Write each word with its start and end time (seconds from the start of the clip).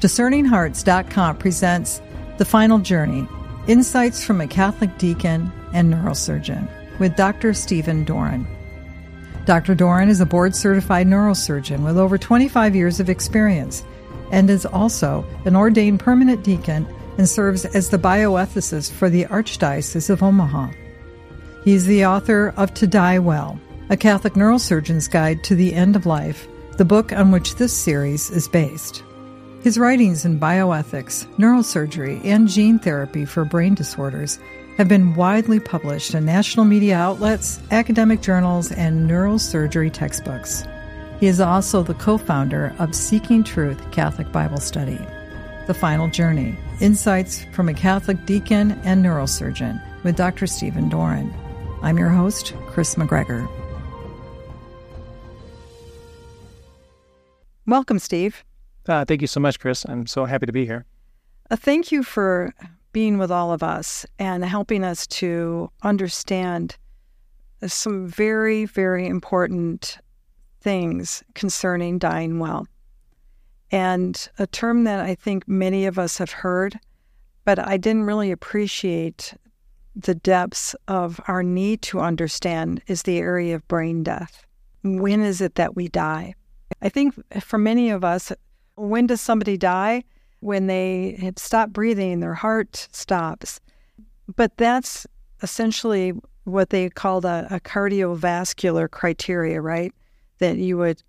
DiscerningHearts.com 0.00 1.36
presents 1.36 2.00
The 2.38 2.46
Final 2.46 2.78
Journey 2.78 3.28
Insights 3.66 4.24
from 4.24 4.40
a 4.40 4.48
Catholic 4.48 4.96
Deacon 4.96 5.52
and 5.74 5.92
Neurosurgeon 5.92 6.66
with 6.98 7.16
Dr. 7.16 7.52
Stephen 7.52 8.04
Doran. 8.04 8.46
Dr. 9.44 9.74
Doran 9.74 10.08
is 10.08 10.22
a 10.22 10.26
board 10.26 10.56
certified 10.56 11.06
neurosurgeon 11.06 11.84
with 11.84 11.98
over 11.98 12.16
25 12.16 12.74
years 12.74 12.98
of 12.98 13.10
experience 13.10 13.84
and 14.32 14.48
is 14.48 14.64
also 14.64 15.22
an 15.44 15.54
ordained 15.54 16.00
permanent 16.00 16.42
deacon 16.42 16.86
and 17.18 17.28
serves 17.28 17.66
as 17.66 17.90
the 17.90 17.98
bioethicist 17.98 18.92
for 18.92 19.10
the 19.10 19.26
Archdiocese 19.26 20.08
of 20.08 20.22
Omaha. 20.22 20.70
He 21.62 21.74
is 21.74 21.84
the 21.84 22.06
author 22.06 22.54
of 22.56 22.72
To 22.72 22.86
Die 22.86 23.18
Well, 23.18 23.60
a 23.90 23.98
Catholic 23.98 24.32
neurosurgeon's 24.32 25.08
guide 25.08 25.44
to 25.44 25.54
the 25.54 25.74
end 25.74 25.94
of 25.94 26.06
life, 26.06 26.48
the 26.78 26.86
book 26.86 27.12
on 27.12 27.30
which 27.30 27.56
this 27.56 27.76
series 27.76 28.30
is 28.30 28.48
based. 28.48 29.02
His 29.62 29.76
writings 29.76 30.24
in 30.24 30.40
bioethics, 30.40 31.26
neurosurgery, 31.36 32.24
and 32.24 32.48
gene 32.48 32.78
therapy 32.78 33.26
for 33.26 33.44
brain 33.44 33.74
disorders 33.74 34.38
have 34.78 34.88
been 34.88 35.14
widely 35.14 35.60
published 35.60 36.14
in 36.14 36.24
national 36.24 36.64
media 36.64 36.96
outlets, 36.96 37.60
academic 37.70 38.22
journals, 38.22 38.72
and 38.72 39.08
neurosurgery 39.08 39.92
textbooks. 39.92 40.64
He 41.18 41.26
is 41.26 41.42
also 41.42 41.82
the 41.82 41.92
co 41.92 42.16
founder 42.16 42.74
of 42.78 42.94
Seeking 42.94 43.44
Truth 43.44 43.90
Catholic 43.92 44.32
Bible 44.32 44.60
Study. 44.60 44.98
The 45.66 45.74
Final 45.74 46.08
Journey 46.08 46.56
Insights 46.80 47.44
from 47.52 47.68
a 47.68 47.74
Catholic 47.74 48.24
Deacon 48.24 48.72
and 48.82 49.04
Neurosurgeon 49.04 49.78
with 50.02 50.16
Dr. 50.16 50.46
Stephen 50.46 50.88
Doran. 50.88 51.34
I'm 51.82 51.98
your 51.98 52.08
host, 52.08 52.54
Kris 52.68 52.94
McGregor. 52.94 53.46
Welcome, 57.66 57.98
Steve. 57.98 58.42
Uh, 58.86 59.04
thank 59.04 59.20
you 59.20 59.26
so 59.26 59.40
much, 59.40 59.58
Kris. 59.60 59.84
I'm 59.88 60.06
so 60.06 60.24
happy 60.24 60.46
to 60.46 60.52
be 60.52 60.66
here. 60.66 60.84
Uh, 61.50 61.56
thank 61.56 61.92
you 61.92 62.02
for 62.02 62.54
being 62.92 63.18
with 63.18 63.30
all 63.30 63.52
of 63.52 63.62
us 63.62 64.04
and 64.18 64.44
helping 64.44 64.84
us 64.84 65.06
to 65.06 65.70
understand 65.82 66.76
some 67.66 68.06
very, 68.06 68.64
very 68.64 69.06
important 69.06 69.98
things 70.60 71.22
concerning 71.34 71.98
dying 71.98 72.38
well. 72.38 72.66
And 73.70 74.28
a 74.38 74.46
term 74.46 74.84
that 74.84 75.00
I 75.00 75.14
think 75.14 75.46
many 75.46 75.86
of 75.86 75.98
us 75.98 76.18
have 76.18 76.32
heard, 76.32 76.78
but 77.44 77.58
I 77.58 77.76
didn't 77.76 78.04
really 78.04 78.30
appreciate 78.30 79.34
the 79.94 80.14
depths 80.14 80.74
of 80.88 81.20
our 81.28 81.42
need 81.42 81.82
to 81.82 82.00
understand 82.00 82.82
is 82.86 83.02
the 83.02 83.18
area 83.18 83.54
of 83.54 83.66
brain 83.68 84.02
death. 84.02 84.44
When 84.82 85.20
is 85.22 85.40
it 85.40 85.56
that 85.56 85.76
we 85.76 85.88
die? 85.88 86.34
I 86.82 86.88
think 86.88 87.14
for 87.42 87.58
many 87.58 87.90
of 87.90 88.04
us, 88.04 88.32
when 88.80 89.06
does 89.06 89.20
somebody 89.20 89.56
die? 89.56 90.04
When 90.40 90.66
they 90.66 91.18
have 91.20 91.38
stopped 91.38 91.72
breathing, 91.72 92.20
their 92.20 92.34
heart 92.34 92.88
stops. 92.92 93.60
But 94.36 94.56
that's 94.56 95.06
essentially 95.42 96.14
what 96.44 96.70
they 96.70 96.88
called 96.88 97.24
a, 97.24 97.46
a 97.50 97.60
cardiovascular 97.60 98.90
criteria, 98.90 99.60
right? 99.60 99.92
That 100.38 100.56
you 100.56 100.78
would 100.78 101.02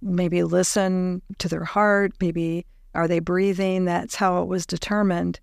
maybe 0.00 0.42
listen 0.42 1.20
to 1.38 1.48
their 1.48 1.64
heart, 1.64 2.12
maybe 2.20 2.64
are 2.94 3.08
they 3.08 3.18
breathing? 3.18 3.84
That's 3.84 4.14
how 4.14 4.42
it 4.42 4.48
was 4.48 4.64
determined. 4.64 5.38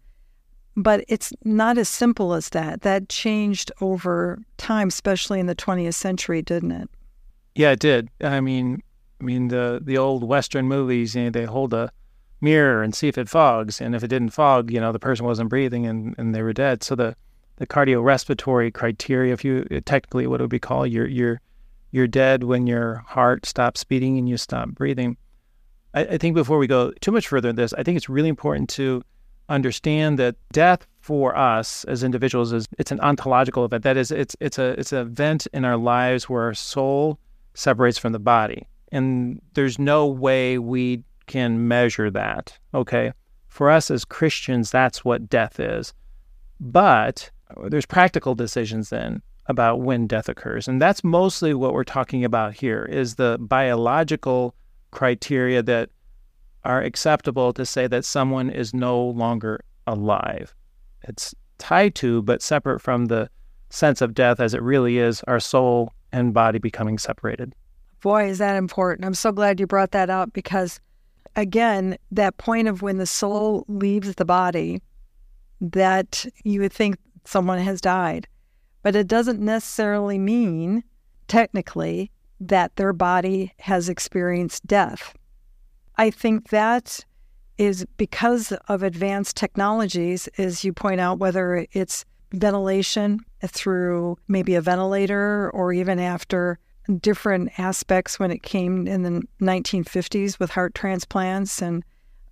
But 0.76 1.06
it's 1.08 1.32
not 1.44 1.78
as 1.78 1.88
simple 1.88 2.34
as 2.34 2.50
that. 2.50 2.82
That 2.82 3.08
changed 3.08 3.72
over 3.80 4.40
time, 4.58 4.90
especially 4.90 5.40
in 5.40 5.46
the 5.46 5.56
20th 5.56 5.94
century, 5.94 6.42
didn't 6.42 6.72
it? 6.72 6.90
Yeah, 7.54 7.72
it 7.72 7.80
did. 7.80 8.10
I 8.22 8.42
mean, 8.42 8.82
I 9.20 9.24
mean, 9.24 9.48
the 9.48 9.80
the 9.84 9.98
old 9.98 10.24
Western 10.24 10.68
movies, 10.68 11.16
you 11.16 11.26
know, 11.26 11.30
they 11.30 11.46
hold 11.46 11.74
a 11.74 11.92
mirror 12.42 12.84
and 12.84 12.94
see 12.94 13.08
if 13.08 13.18
it 13.18 13.30
fogs, 13.30 13.82
and 13.82 13.96
if 13.96 14.04
it 14.04 14.08
didn't 14.08 14.30
fog, 14.30 14.72
you 14.72 14.80
know, 14.80 14.92
the 14.92 15.00
person 15.00 15.26
wasn't 15.26 15.50
breathing 15.50 15.86
and, 15.86 16.16
and 16.18 16.36
they 16.36 16.42
were 16.42 16.54
dead. 16.54 16.84
So 16.84 16.96
the 16.96 17.16
the 17.58 17.68
cardiorespiratory 17.68 18.74
criteria, 18.74 19.34
if 19.34 19.46
you 19.46 19.66
uh, 19.72 19.80
technically 19.86 20.28
what 20.28 20.42
it 20.42 20.44
would 20.44 20.50
be 20.50 20.60
called, 20.60 20.90
you're 20.90 21.08
you're 21.08 21.42
you're 21.92 22.08
dead 22.08 22.44
when 22.44 22.68
your 22.68 23.04
heart 23.08 23.46
stops 23.46 23.84
beating 23.84 24.18
and 24.18 24.28
you 24.28 24.38
stop 24.38 24.70
breathing. 24.70 25.18
I, 25.94 26.02
I 26.02 26.18
think 26.18 26.36
before 26.36 26.58
we 26.58 26.68
go 26.68 26.92
too 27.00 27.12
much 27.12 27.28
further 27.28 27.50
in 27.50 27.56
this, 27.56 27.74
I 27.74 27.84
think 27.84 27.96
it's 27.96 28.10
really 28.10 28.30
important 28.30 28.70
to 28.72 29.02
understand 29.48 30.20
that 30.20 30.36
death 30.52 30.86
for 31.00 31.38
us 31.38 31.84
as 31.86 32.04
individuals 32.04 32.52
is 32.52 32.68
it's 32.78 32.92
an 32.92 33.00
ontological 33.00 33.64
event. 33.64 33.84
That 33.84 33.96
is, 33.96 34.12
it's 34.12 34.36
it's 34.42 34.60
a 34.60 34.78
it's 34.80 34.92
an 34.92 35.00
event 35.00 35.48
in 35.54 35.64
our 35.64 35.78
lives 35.78 36.28
where 36.30 36.44
our 36.44 36.54
soul 36.54 37.18
separates 37.54 37.98
from 37.98 38.12
the 38.12 38.20
body 38.20 38.68
and 38.96 39.42
there's 39.54 39.78
no 39.78 40.08
way 40.08 40.58
we 40.58 41.04
can 41.28 41.68
measure 41.68 42.10
that. 42.12 42.58
Okay. 42.74 43.12
For 43.48 43.70
us 43.70 43.92
as 43.92 44.06
Christians, 44.06 44.72
that's 44.72 45.04
what 45.04 45.30
death 45.30 45.60
is. 45.60 45.94
But 46.60 47.30
there's 47.68 47.86
practical 47.86 48.36
decisions 48.36 48.90
then 48.90 49.22
about 49.48 49.82
when 49.82 50.08
death 50.08 50.30
occurs. 50.30 50.68
And 50.68 50.82
that's 50.82 51.04
mostly 51.04 51.54
what 51.54 51.74
we're 51.74 51.84
talking 51.84 52.24
about 52.24 52.54
here 52.54 52.86
is 52.86 53.16
the 53.16 53.38
biological 53.40 54.56
criteria 54.92 55.62
that 55.64 55.90
are 56.64 56.82
acceptable 56.82 57.54
to 57.54 57.66
say 57.66 57.88
that 57.88 58.06
someone 58.06 58.50
is 58.50 58.74
no 58.74 59.04
longer 59.10 59.60
alive. 59.88 60.56
It's 61.04 61.36
tied 61.58 61.96
to, 61.96 62.22
but 62.24 62.42
separate 62.42 62.80
from 62.80 63.08
the 63.08 63.30
sense 63.70 64.02
of 64.02 64.14
death 64.14 64.40
as 64.40 64.54
it 64.54 64.62
really 64.62 64.98
is 64.98 65.22
our 65.28 65.40
soul 65.40 65.92
and 66.12 66.34
body 66.34 66.60
becoming 66.60 66.98
separated. 66.98 67.54
Boy, 68.06 68.30
is 68.30 68.38
that 68.38 68.56
important. 68.56 69.04
I'm 69.04 69.16
so 69.16 69.32
glad 69.32 69.60
you 69.60 69.66
brought 69.66 69.90
that 69.94 70.12
up 70.12 70.32
because, 70.32 70.80
again, 71.36 71.98
that 72.12 72.38
point 72.38 72.68
of 72.68 72.84
when 72.84 73.00
the 73.00 73.08
soul 73.08 73.66
leaves 73.68 74.14
the 74.14 74.26
body, 74.26 74.84
that 75.60 76.24
you 76.44 76.62
would 76.62 76.72
think 76.72 76.98
someone 77.24 77.58
has 77.58 77.82
died. 77.82 78.28
But 78.84 78.96
it 78.96 79.08
doesn't 79.08 79.40
necessarily 79.40 80.20
mean, 80.20 80.84
technically, 81.28 82.12
that 82.40 82.76
their 82.76 82.94
body 82.94 83.56
has 83.58 83.90
experienced 83.90 84.68
death. 84.68 85.16
I 85.96 86.12
think 86.12 86.50
that 86.50 87.04
is 87.58 87.88
because 87.98 88.54
of 88.68 88.84
advanced 88.84 89.36
technologies, 89.36 90.28
as 90.38 90.64
you 90.64 90.74
point 90.74 91.02
out, 91.02 91.18
whether 91.18 91.66
it's 91.72 92.06
ventilation 92.32 93.22
through 93.48 94.20
maybe 94.28 94.54
a 94.54 94.62
ventilator 94.62 95.50
or 95.56 95.74
even 95.74 96.00
after 96.00 96.60
different 97.00 97.58
aspects 97.58 98.20
when 98.20 98.32
it 98.32 98.44
came 98.44 98.88
in 98.88 99.04
the 99.04 99.22
1950s 99.42 100.40
with 100.40 100.52
heart 100.52 100.76
transplants 100.76 101.62
and 101.62 101.84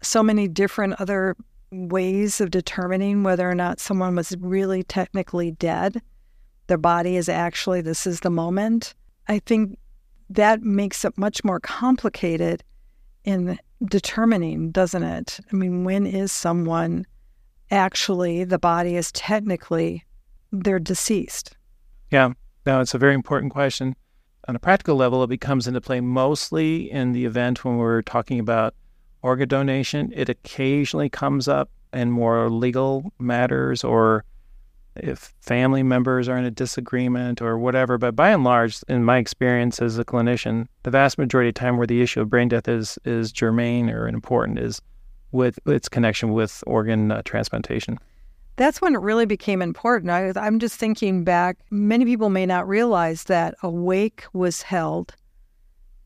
so 0.01 0.21
many 0.21 0.47
different 0.47 0.99
other 0.99 1.35
ways 1.71 2.39
of 2.39 2.51
determining 2.51 3.23
whether 3.23 3.49
or 3.49 3.55
not 3.55 3.79
someone 3.79 4.15
was 4.15 4.35
really 4.39 4.83
technically 4.83 5.51
dead. 5.51 6.01
Their 6.67 6.77
body 6.77 7.17
is 7.17 7.29
actually, 7.29 7.81
this 7.81 8.05
is 8.05 8.19
the 8.19 8.29
moment. 8.29 8.93
I 9.27 9.39
think 9.39 9.77
that 10.29 10.61
makes 10.61 11.03
it 11.03 11.17
much 11.17 11.43
more 11.43 11.59
complicated 11.59 12.63
in 13.23 13.57
determining, 13.85 14.71
doesn't 14.71 15.03
it? 15.03 15.39
I 15.51 15.55
mean, 15.55 15.83
when 15.83 16.05
is 16.05 16.31
someone 16.31 17.05
actually, 17.71 18.43
the 18.43 18.59
body 18.59 18.95
is 18.95 19.11
technically, 19.11 20.03
they're 20.51 20.79
deceased? 20.79 21.55
Yeah, 22.11 22.33
no, 22.65 22.81
it's 22.81 22.93
a 22.93 22.99
very 22.99 23.15
important 23.15 23.51
question 23.51 23.95
on 24.47 24.55
a 24.55 24.59
practical 24.59 24.95
level, 24.95 25.23
it 25.23 25.27
becomes 25.27 25.67
into 25.67 25.81
play 25.81 26.01
mostly 26.01 26.91
in 26.91 27.13
the 27.13 27.25
event 27.25 27.63
when 27.63 27.77
we're 27.77 28.01
talking 28.01 28.39
about 28.39 28.75
organ 29.21 29.47
donation. 29.47 30.11
It 30.15 30.29
occasionally 30.29 31.09
comes 31.09 31.47
up 31.47 31.69
in 31.93 32.11
more 32.11 32.49
legal 32.49 33.13
matters 33.19 33.83
or 33.83 34.25
if 34.95 35.33
family 35.41 35.81
members 35.81 36.27
are 36.27 36.37
in 36.37 36.45
a 36.45 36.51
disagreement 36.51 37.41
or 37.41 37.57
whatever. 37.57 37.97
But 37.97 38.15
by 38.15 38.29
and 38.29 38.43
large, 38.43 38.79
in 38.87 39.03
my 39.03 39.17
experience 39.17 39.81
as 39.81 39.97
a 39.97 40.05
clinician, 40.05 40.67
the 40.83 40.91
vast 40.91 41.17
majority 41.17 41.49
of 41.49 41.55
time 41.55 41.77
where 41.77 41.87
the 41.87 42.01
issue 42.01 42.21
of 42.21 42.29
brain 42.29 42.49
death 42.49 42.67
is 42.67 42.99
is 43.05 43.31
germane 43.31 43.89
or 43.89 44.07
important 44.07 44.59
is 44.59 44.81
with 45.31 45.57
its 45.65 45.89
connection 45.89 46.31
with 46.31 46.63
organ 46.67 47.11
uh, 47.11 47.21
transplantation 47.23 47.97
that's 48.55 48.81
when 48.81 48.95
it 48.95 49.01
really 49.01 49.25
became 49.25 49.61
important. 49.61 50.11
I, 50.11 50.31
I'm 50.35 50.59
just 50.59 50.77
thinking 50.77 51.23
back, 51.23 51.57
many 51.71 52.05
people 52.05 52.29
may 52.29 52.45
not 52.45 52.67
realize 52.67 53.23
that 53.25 53.55
a 53.63 53.69
wake 53.69 54.25
was 54.33 54.61
held 54.61 55.15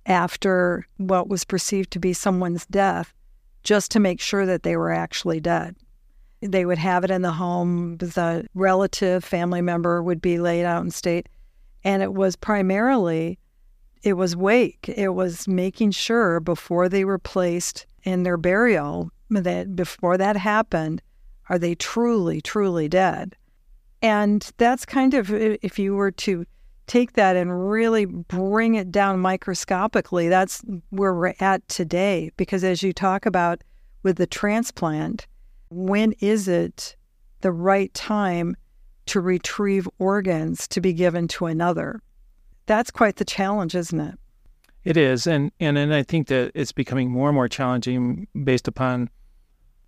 after 0.05 0.85
what 0.97 1.27
was 1.27 1.43
perceived 1.43 1.91
to 1.91 1.99
be 1.99 2.13
someone's 2.13 2.65
death 2.67 3.13
just 3.63 3.91
to 3.91 3.99
make 3.99 4.21
sure 4.21 4.45
that 4.45 4.63
they 4.63 4.77
were 4.77 4.91
actually 4.91 5.41
dead. 5.41 5.75
They 6.41 6.65
would 6.65 6.77
have 6.77 7.03
it 7.03 7.11
in 7.11 7.23
the 7.23 7.31
home, 7.31 7.97
the 7.97 8.47
relative, 8.53 9.23
family 9.23 9.61
member 9.61 10.01
would 10.01 10.21
be 10.21 10.39
laid 10.39 10.63
out 10.63 10.83
in 10.83 10.91
state. 10.91 11.27
And 11.83 12.01
it 12.01 12.13
was 12.13 12.35
primarily, 12.35 13.39
it 14.03 14.13
was 14.13 14.35
wake. 14.35 14.87
It 14.87 15.09
was 15.09 15.47
making 15.47 15.91
sure 15.91 16.39
before 16.39 16.87
they 16.87 17.03
were 17.03 17.17
placed 17.17 17.85
in 18.03 18.23
their 18.23 18.37
burial, 18.37 19.11
that 19.29 19.75
before 19.75 20.17
that 20.17 20.37
happened, 20.37 21.01
are 21.49 21.59
they 21.59 21.75
truly, 21.75 22.41
truly 22.41 22.87
dead? 22.87 23.35
And 24.01 24.49
that's 24.57 24.85
kind 24.85 25.13
of, 25.13 25.31
if 25.31 25.79
you 25.79 25.95
were 25.95 26.11
to 26.11 26.45
take 26.85 27.13
that 27.13 27.35
and 27.35 27.69
really 27.69 28.05
bring 28.05 28.75
it 28.75 28.91
down 28.91 29.19
microscopically, 29.19 30.29
that's 30.29 30.61
where 30.89 31.13
we're 31.13 31.33
at 31.39 31.67
today. 31.67 32.31
Because 32.37 32.63
as 32.63 32.83
you 32.83 32.93
talk 32.93 33.25
about 33.25 33.63
with 34.03 34.17
the 34.17 34.27
transplant, 34.27 35.27
when 35.69 36.13
is 36.19 36.47
it 36.47 36.95
the 37.41 37.51
right 37.51 37.93
time 37.93 38.55
to 39.07 39.19
retrieve 39.19 39.87
organs 39.99 40.67
to 40.69 40.81
be 40.81 40.93
given 40.93 41.27
to 41.29 41.45
another? 41.45 42.01
That's 42.67 42.91
quite 42.91 43.17
the 43.17 43.25
challenge, 43.25 43.75
isn't 43.75 43.99
it? 43.99 44.15
It 44.83 44.95
is, 44.95 45.27
and 45.27 45.51
and 45.59 45.77
and 45.77 45.93
I 45.93 46.03
think 46.03 46.27
that 46.27 46.51
it's 46.55 46.71
becoming 46.71 47.11
more 47.11 47.27
and 47.27 47.35
more 47.35 47.49
challenging 47.49 48.27
based 48.43 48.69
upon 48.69 49.09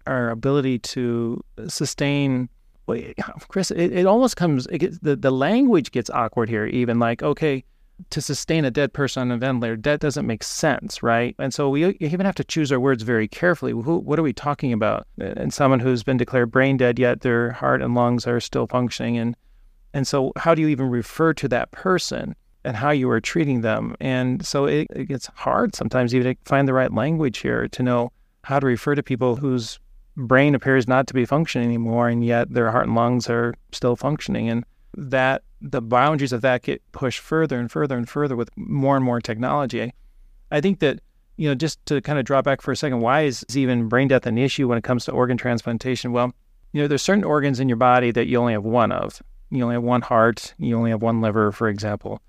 our 0.09 0.29
ability 0.29 0.79
to 0.79 1.43
sustain. 1.67 2.49
Well, 2.87 3.01
Kris, 3.47 3.71
it, 3.71 3.93
it 3.93 4.05
almost 4.05 4.35
comes. 4.35 4.65
It 4.67 4.79
gets, 4.79 4.99
the 4.99 5.15
the 5.15 5.31
language 5.31 5.91
gets 5.91 6.09
awkward 6.09 6.49
here. 6.49 6.65
Even 6.65 6.97
like, 6.99 7.21
okay, 7.21 7.63
to 8.09 8.21
sustain 8.21 8.65
a 8.65 8.71
dead 8.71 8.93
person 8.93 9.21
on 9.21 9.31
a 9.31 9.37
ventilator, 9.37 9.77
that 9.77 9.99
doesn't 9.99 10.25
make 10.25 10.43
sense, 10.43 11.03
right? 11.03 11.35
And 11.37 11.53
so 11.53 11.69
we 11.69 11.95
even 11.99 12.25
have 12.25 12.35
to 12.35 12.43
choose 12.43 12.71
our 12.71 12.79
words 12.79 13.03
very 13.03 13.27
carefully. 13.27 13.73
Who, 13.73 13.99
what 13.99 14.17
are 14.17 14.23
we 14.23 14.33
talking 14.33 14.73
about? 14.73 15.05
And 15.19 15.53
someone 15.53 15.79
who's 15.79 16.03
been 16.03 16.17
declared 16.17 16.49
brain 16.51 16.77
dead, 16.77 16.97
yet 16.97 17.21
their 17.21 17.51
heart 17.51 17.81
and 17.81 17.93
lungs 17.93 18.25
are 18.25 18.39
still 18.39 18.67
functioning, 18.67 19.17
and 19.17 19.35
and 19.93 20.07
so 20.07 20.31
how 20.37 20.55
do 20.55 20.61
you 20.61 20.67
even 20.69 20.89
refer 20.89 21.33
to 21.33 21.47
that 21.49 21.71
person 21.71 22.35
and 22.63 22.75
how 22.75 22.91
you 22.91 23.09
are 23.09 23.21
treating 23.21 23.61
them? 23.61 23.95
And 23.99 24.45
so 24.45 24.65
it, 24.65 24.87
it 24.95 25.05
gets 25.05 25.27
hard 25.27 25.75
sometimes 25.75 26.13
even 26.13 26.35
to 26.35 26.41
find 26.45 26.67
the 26.67 26.73
right 26.73 26.93
language 26.93 27.39
here 27.39 27.67
to 27.67 27.83
know 27.83 28.11
how 28.43 28.59
to 28.59 28.65
refer 28.65 28.95
to 28.95 29.03
people 29.03 29.35
whose 29.35 29.79
brain 30.27 30.53
appears 30.53 30.87
not 30.87 31.07
to 31.07 31.13
be 31.13 31.25
functioning 31.25 31.67
anymore, 31.67 32.09
and 32.09 32.23
yet 32.23 32.53
their 32.53 32.71
heart 32.71 32.87
and 32.87 32.95
lungs 32.95 33.29
are 33.29 33.53
still 33.71 33.95
functioning, 33.95 34.49
and 34.49 34.65
that 34.95 35.43
the 35.61 35.81
boundaries 35.81 36.33
of 36.33 36.41
that 36.41 36.63
get 36.63 36.81
pushed 36.91 37.19
further 37.19 37.59
and 37.59 37.71
further 37.71 37.97
and 37.97 38.09
further 38.09 38.35
with 38.35 38.49
more 38.57 38.95
and 38.95 39.05
more 39.05 39.21
technology. 39.21 39.93
I 40.51 40.61
think 40.61 40.79
that, 40.79 40.99
you 41.37 41.47
know, 41.47 41.55
just 41.55 41.85
to 41.87 42.01
kind 42.01 42.19
of 42.19 42.25
draw 42.25 42.41
back 42.41 42.61
for 42.61 42.71
a 42.71 42.75
second, 42.75 43.01
why 43.01 43.21
is 43.21 43.45
even 43.55 43.87
brain 43.87 44.07
death 44.07 44.25
an 44.25 44.37
issue 44.37 44.67
when 44.67 44.77
it 44.77 44.83
comes 44.83 45.05
to 45.05 45.11
organ 45.11 45.37
transplantation? 45.37 46.11
Well, 46.11 46.33
you 46.73 46.81
know, 46.81 46.87
there's 46.87 47.01
certain 47.01 47.23
organs 47.23 47.59
in 47.59 47.69
your 47.69 47.77
body 47.77 48.11
that 48.11 48.27
you 48.27 48.37
only 48.37 48.53
have 48.53 48.63
one 48.63 48.91
of. 48.91 49.21
You 49.49 49.63
only 49.63 49.75
have 49.75 49.83
one 49.83 50.01
heart, 50.01 50.53
you 50.57 50.77
only 50.77 50.91
have 50.91 51.01
one 51.01 51.21
liver, 51.21 51.51
for 51.51 51.69
example. 51.69 52.21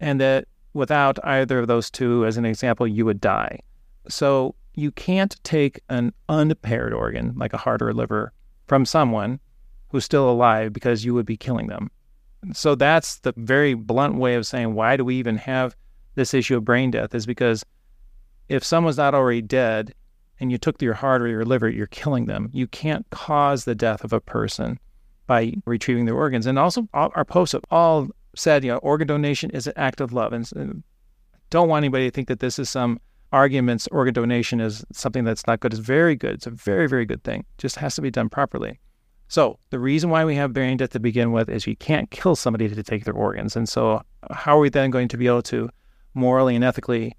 And 0.00 0.20
that 0.20 0.46
without 0.74 1.18
either 1.24 1.60
of 1.60 1.66
those 1.66 1.90
two, 1.90 2.26
as 2.26 2.36
an 2.36 2.44
example, 2.44 2.86
you 2.86 3.04
would 3.04 3.20
die. 3.20 3.60
So 4.08 4.54
you 4.78 4.92
can't 4.92 5.42
take 5.42 5.80
an 5.88 6.12
unpaired 6.28 6.92
organ, 6.92 7.34
like 7.36 7.52
a 7.52 7.58
heart 7.58 7.82
or 7.82 7.90
a 7.90 7.94
liver, 7.94 8.32
from 8.66 8.86
someone 8.86 9.40
who's 9.88 10.04
still 10.04 10.30
alive 10.30 10.72
because 10.72 11.04
you 11.04 11.14
would 11.14 11.26
be 11.26 11.36
killing 11.36 11.66
them. 11.66 11.90
So 12.52 12.74
that's 12.74 13.18
the 13.20 13.34
very 13.36 13.74
blunt 13.74 14.14
way 14.14 14.34
of 14.34 14.46
saying 14.46 14.74
why 14.74 14.96
do 14.96 15.04
we 15.04 15.16
even 15.16 15.36
have 15.38 15.74
this 16.14 16.34
issue 16.34 16.56
of 16.56 16.64
brain 16.64 16.90
death 16.90 17.14
is 17.14 17.26
because 17.26 17.64
if 18.48 18.62
someone's 18.62 18.96
not 18.96 19.14
already 19.14 19.42
dead 19.42 19.94
and 20.40 20.52
you 20.52 20.58
took 20.58 20.80
your 20.80 20.94
heart 20.94 21.22
or 21.22 21.28
your 21.28 21.44
liver, 21.44 21.68
you're 21.68 21.88
killing 21.88 22.26
them. 22.26 22.48
You 22.52 22.68
can't 22.68 23.08
cause 23.10 23.64
the 23.64 23.74
death 23.74 24.04
of 24.04 24.12
a 24.12 24.20
person 24.20 24.78
by 25.26 25.54
retrieving 25.66 26.04
their 26.04 26.14
organs. 26.14 26.46
And 26.46 26.58
also, 26.58 26.88
our 26.94 27.24
posts 27.24 27.52
have 27.52 27.64
all 27.70 28.08
said, 28.36 28.64
you 28.64 28.70
know, 28.70 28.78
organ 28.78 29.08
donation 29.08 29.50
is 29.50 29.66
an 29.66 29.72
act 29.76 30.00
of 30.00 30.12
love. 30.12 30.32
And 30.32 30.82
don't 31.50 31.68
want 31.68 31.82
anybody 31.82 32.08
to 32.08 32.10
think 32.10 32.28
that 32.28 32.40
this 32.40 32.58
is 32.58 32.70
some 32.70 33.00
arguments 33.32 33.86
organ 33.88 34.14
donation 34.14 34.60
is 34.60 34.84
something 34.92 35.24
that's 35.24 35.46
not 35.46 35.60
good. 35.60 35.72
It's 35.72 35.80
very 35.80 36.16
good. 36.16 36.34
It's 36.34 36.46
a 36.46 36.50
very, 36.50 36.88
very 36.88 37.04
good 37.04 37.22
thing. 37.24 37.40
It 37.40 37.58
just 37.58 37.76
has 37.76 37.94
to 37.96 38.02
be 38.02 38.10
done 38.10 38.28
properly. 38.28 38.78
So 39.28 39.58
the 39.70 39.78
reason 39.78 40.08
why 40.08 40.24
we 40.24 40.34
have 40.36 40.54
brain 40.54 40.78
death 40.78 40.90
to 40.90 41.00
begin 41.00 41.32
with 41.32 41.48
is 41.50 41.66
you 41.66 41.76
can't 41.76 42.10
kill 42.10 42.36
somebody 42.36 42.68
to 42.68 42.82
take 42.82 43.04
their 43.04 43.14
organs. 43.14 43.56
And 43.56 43.68
so 43.68 44.02
how 44.30 44.56
are 44.56 44.60
we 44.60 44.70
then 44.70 44.90
going 44.90 45.08
to 45.08 45.16
be 45.16 45.26
able 45.26 45.42
to 45.42 45.68
morally 46.14 46.54
and 46.54 46.64
ethically 46.64 47.16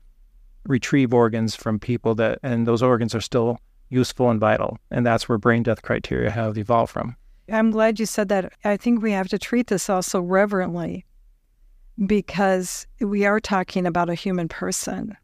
retrieve 0.65 1.13
organs 1.13 1.55
from 1.55 1.79
people 1.79 2.15
that 2.15 2.39
and 2.43 2.67
those 2.67 2.83
organs 2.83 3.15
are 3.15 3.21
still 3.21 3.59
useful 3.89 4.29
and 4.29 4.39
vital? 4.39 4.77
And 4.91 5.05
that's 5.05 5.29
where 5.29 5.37
brain 5.37 5.63
death 5.63 5.83
criteria 5.83 6.31
have 6.31 6.57
evolved 6.57 6.91
from. 6.91 7.15
I'm 7.51 7.71
glad 7.71 7.99
you 7.99 8.05
said 8.05 8.29
that. 8.29 8.53
I 8.63 8.77
think 8.77 9.01
we 9.01 9.11
have 9.11 9.27
to 9.29 9.39
treat 9.39 9.67
this 9.67 9.89
also 9.89 10.19
reverently 10.19 11.05
because 12.05 12.87
we 12.99 13.25
are 13.25 13.39
talking 13.39 13.85
about 13.85 14.09
a 14.09 14.15
human 14.15 14.47
person. 14.47 15.17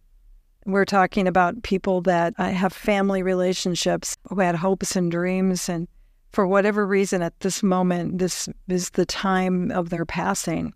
We're 0.65 0.85
talking 0.85 1.27
about 1.27 1.63
people 1.63 2.01
that 2.01 2.33
uh, 2.37 2.49
have 2.49 2.73
family 2.73 3.21
relationships, 3.21 4.17
who 4.29 4.39
had 4.39 4.55
hopes 4.55 4.95
and 4.95 5.11
dreams 5.11 5.69
and 5.69 5.87
for 6.31 6.45
whatever 6.45 6.85
reason 6.85 7.21
at 7.21 7.39
this 7.39 7.63
moment, 7.63 8.19
this 8.19 8.49
is 8.67 8.89
the 8.89 9.05
time 9.05 9.71
of 9.71 9.89
their 9.89 10.05
passing. 10.05 10.73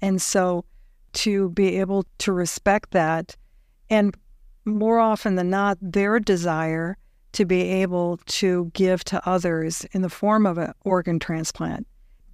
And 0.00 0.22
so 0.22 0.64
to 1.14 1.50
be 1.50 1.78
able 1.78 2.06
to 2.18 2.32
respect 2.32 2.92
that 2.92 3.36
and 3.90 4.16
more 4.64 4.98
often 4.98 5.34
than 5.34 5.50
not, 5.50 5.76
their 5.82 6.18
desire 6.18 6.96
to 7.32 7.44
be 7.44 7.60
able 7.62 8.18
to 8.26 8.70
give 8.72 9.04
to 9.04 9.28
others 9.28 9.84
in 9.92 10.00
the 10.00 10.08
form 10.08 10.46
of 10.46 10.56
an 10.56 10.72
organ 10.84 11.18
transplant. 11.18 11.86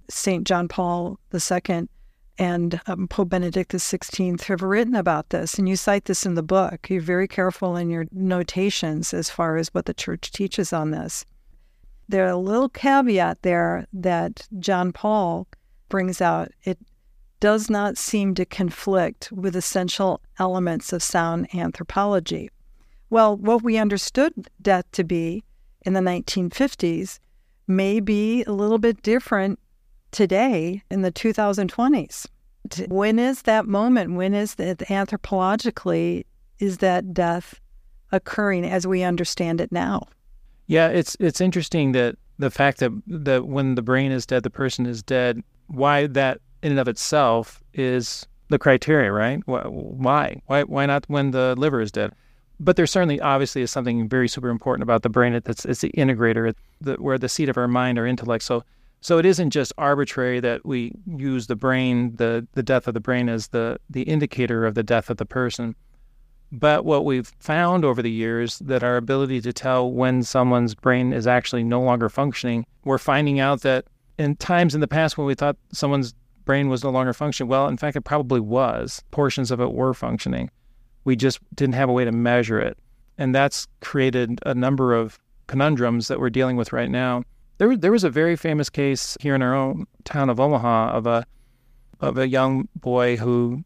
St. 0.09 0.45
John 0.45 0.67
Paul 0.67 1.19
II 1.33 1.89
and 2.37 2.79
um, 2.87 3.07
Pope 3.07 3.29
Benedict 3.29 3.71
XVI 3.71 4.41
have 4.43 4.61
written 4.61 4.95
about 4.95 5.29
this, 5.29 5.55
and 5.55 5.67
you 5.67 5.75
cite 5.75 6.05
this 6.05 6.25
in 6.25 6.35
the 6.35 6.43
book. 6.43 6.89
You're 6.89 7.01
very 7.01 7.27
careful 7.27 7.75
in 7.75 7.89
your 7.89 8.05
notations 8.11 9.13
as 9.13 9.29
far 9.29 9.57
as 9.57 9.69
what 9.69 9.85
the 9.85 9.93
church 9.93 10.31
teaches 10.31 10.73
on 10.73 10.91
this. 10.91 11.25
There's 12.09 12.33
a 12.33 12.37
little 12.37 12.69
caveat 12.69 13.41
there 13.41 13.87
that 13.93 14.47
John 14.59 14.91
Paul 14.91 15.47
brings 15.89 16.21
out. 16.21 16.51
It 16.63 16.79
does 17.39 17.69
not 17.69 17.97
seem 17.97 18.35
to 18.35 18.45
conflict 18.45 19.31
with 19.31 19.55
essential 19.55 20.21
elements 20.39 20.93
of 20.93 21.01
sound 21.03 21.53
anthropology. 21.55 22.49
Well, 23.09 23.35
what 23.35 23.63
we 23.63 23.77
understood 23.77 24.33
death 24.61 24.85
to 24.93 25.03
be 25.03 25.43
in 25.85 25.93
the 25.93 25.99
1950s 25.99 27.19
may 27.67 27.99
be 27.99 28.43
a 28.43 28.51
little 28.51 28.77
bit 28.77 29.01
different 29.01 29.59
today 30.11 30.83
in 30.89 31.01
the 31.01 31.11
2020s. 31.11 32.27
When 32.87 33.19
is 33.19 33.41
that 33.43 33.65
moment? 33.65 34.13
When 34.13 34.33
is 34.33 34.55
that 34.55 34.79
anthropologically 34.79 36.25
is 36.59 36.77
that 36.77 37.13
death 37.13 37.59
occurring 38.11 38.65
as 38.65 38.85
we 38.85 39.03
understand 39.03 39.59
it 39.59 39.71
now? 39.71 40.07
Yeah, 40.67 40.87
it's 40.87 41.17
it's 41.19 41.41
interesting 41.41 41.91
that 41.93 42.15
the 42.37 42.51
fact 42.51 42.79
that 42.79 42.91
that 43.07 43.47
when 43.47 43.75
the 43.75 43.81
brain 43.81 44.11
is 44.11 44.25
dead, 44.25 44.43
the 44.43 44.49
person 44.49 44.85
is 44.85 45.03
dead. 45.03 45.41
Why 45.67 46.07
that 46.07 46.39
in 46.61 46.71
and 46.71 46.79
of 46.79 46.87
itself 46.87 47.61
is 47.73 48.27
the 48.49 48.59
criteria, 48.59 49.11
right? 49.11 49.41
Why? 49.45 50.41
Why? 50.45 50.63
Why 50.63 50.85
not 50.85 51.05
when 51.07 51.31
the 51.31 51.55
liver 51.57 51.81
is 51.81 51.91
dead? 51.91 52.13
But 52.59 52.75
there 52.75 52.85
certainly, 52.85 53.19
obviously, 53.19 53.63
is 53.63 53.71
something 53.71 54.07
very 54.07 54.27
super 54.27 54.49
important 54.49 54.83
about 54.83 55.01
the 55.01 55.09
brain. 55.09 55.39
That's 55.43 55.65
it's 55.65 55.81
the 55.81 55.91
integrator, 55.97 56.53
the, 56.79 56.93
where 56.95 57.17
the 57.17 57.29
seat 57.29 57.49
of 57.49 57.57
our 57.57 57.67
mind, 57.67 57.97
our 57.97 58.05
intellect. 58.05 58.43
So, 58.43 58.63
so 59.01 59.17
it 59.17 59.25
isn't 59.25 59.49
just 59.49 59.73
arbitrary 59.77 60.39
that 60.39 60.65
we 60.65 60.93
use 61.05 61.47
the 61.47 61.55
brain, 61.55 62.15
the 62.15 62.47
the 62.53 62.63
death 62.63 62.87
of 62.87 62.93
the 62.93 62.99
brain, 62.99 63.29
as 63.29 63.47
the 63.47 63.79
the 63.89 64.03
indicator 64.03 64.65
of 64.65 64.75
the 64.75 64.83
death 64.83 65.09
of 65.09 65.17
the 65.17 65.25
person. 65.25 65.75
But 66.51 66.83
what 66.83 67.05
we've 67.05 67.31
found 67.39 67.85
over 67.85 68.01
the 68.01 68.11
years 68.11 68.59
that 68.59 68.83
our 68.83 68.97
ability 68.97 69.41
to 69.41 69.53
tell 69.53 69.89
when 69.89 70.21
someone's 70.21 70.75
brain 70.75 71.13
is 71.13 71.25
actually 71.25 71.63
no 71.63 71.81
longer 71.81 72.09
functioning, 72.09 72.65
we're 72.83 72.97
finding 72.97 73.39
out 73.39 73.61
that 73.61 73.85
in 74.17 74.35
times 74.35 74.75
in 74.75 74.81
the 74.81 74.87
past 74.87 75.17
when 75.17 75.25
we 75.25 75.33
thought 75.33 75.55
someone's 75.71 76.13
brain 76.43 76.69
was 76.69 76.83
no 76.83 76.89
longer 76.89 77.13
functioning, 77.13 77.49
well, 77.49 77.67
in 77.67 77.77
fact, 77.77 77.95
it 77.95 78.01
probably 78.01 78.39
was. 78.39 79.01
Portions 79.11 79.51
of 79.51 79.61
it 79.61 79.71
were 79.71 79.93
functioning. 79.93 80.49
We 81.05 81.15
just 81.15 81.39
didn't 81.55 81.75
have 81.75 81.89
a 81.89 81.93
way 81.93 82.03
to 82.05 82.11
measure 82.11 82.59
it. 82.59 82.77
And 83.17 83.33
that's 83.33 83.67
created 83.79 84.39
a 84.45 84.53
number 84.53 84.93
of 84.93 85.19
conundrums 85.47 86.07
that 86.07 86.19
we're 86.19 86.29
dealing 86.29 86.57
with 86.57 86.73
right 86.73 86.89
now. 86.89 87.23
There, 87.61 87.77
there 87.77 87.91
was 87.91 88.03
a 88.03 88.09
very 88.09 88.35
famous 88.35 88.71
case 88.71 89.15
here 89.19 89.35
in 89.35 89.43
our 89.43 89.53
own 89.53 89.85
town 90.03 90.31
of 90.31 90.39
Omaha 90.39 90.93
of 90.93 91.05
a 91.05 91.23
of 91.99 92.17
a 92.17 92.27
young 92.27 92.67
boy 92.73 93.17
who 93.17 93.63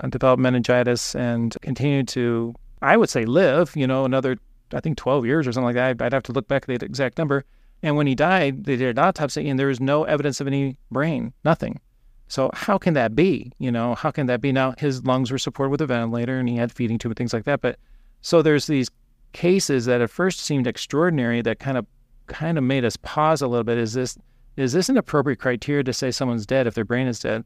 uh, 0.00 0.06
developed 0.06 0.40
meningitis 0.40 1.14
and 1.14 1.54
continued 1.60 2.08
to, 2.08 2.54
I 2.80 2.96
would 2.96 3.10
say, 3.10 3.26
live, 3.26 3.76
you 3.76 3.86
know, 3.86 4.06
another, 4.06 4.38
I 4.72 4.80
think 4.80 4.96
12 4.96 5.26
years 5.26 5.46
or 5.46 5.52
something 5.52 5.66
like 5.66 5.74
that. 5.74 6.00
I'd 6.00 6.14
have 6.14 6.22
to 6.22 6.32
look 6.32 6.48
back 6.48 6.62
at 6.66 6.80
the 6.80 6.86
exact 6.86 7.18
number. 7.18 7.44
And 7.82 7.98
when 7.98 8.06
he 8.06 8.14
died, 8.14 8.64
they 8.64 8.76
did 8.76 8.96
an 8.96 9.04
autopsy 9.04 9.46
and 9.46 9.58
there 9.58 9.66
was 9.66 9.78
no 9.78 10.04
evidence 10.04 10.40
of 10.40 10.46
any 10.46 10.78
brain, 10.90 11.34
nothing. 11.44 11.82
So 12.28 12.48
how 12.54 12.78
can 12.78 12.94
that 12.94 13.14
be? 13.14 13.52
You 13.58 13.70
know, 13.70 13.94
how 13.94 14.10
can 14.10 14.24
that 14.28 14.40
be? 14.40 14.52
Now 14.52 14.72
his 14.78 15.04
lungs 15.04 15.30
were 15.30 15.36
supported 15.36 15.70
with 15.70 15.82
a 15.82 15.86
ventilator 15.86 16.38
and 16.38 16.48
he 16.48 16.56
had 16.56 16.72
feeding 16.72 16.96
tube 16.96 17.10
and 17.10 17.18
things 17.18 17.34
like 17.34 17.44
that. 17.44 17.60
But 17.60 17.78
so 18.22 18.40
there's 18.40 18.68
these 18.68 18.90
cases 19.34 19.84
that 19.84 20.00
at 20.00 20.08
first 20.08 20.40
seemed 20.40 20.66
extraordinary 20.66 21.42
that 21.42 21.58
kind 21.58 21.76
of 21.76 21.84
kind 22.26 22.58
of 22.58 22.64
made 22.64 22.84
us 22.84 22.96
pause 22.96 23.42
a 23.42 23.46
little 23.46 23.64
bit. 23.64 23.78
Is 23.78 23.94
this 23.94 24.16
is 24.56 24.72
this 24.72 24.88
an 24.88 24.96
appropriate 24.96 25.40
criteria 25.40 25.82
to 25.82 25.92
say 25.92 26.10
someone's 26.10 26.46
dead 26.46 26.66
if 26.66 26.74
their 26.74 26.84
brain 26.84 27.06
is 27.06 27.18
dead? 27.18 27.44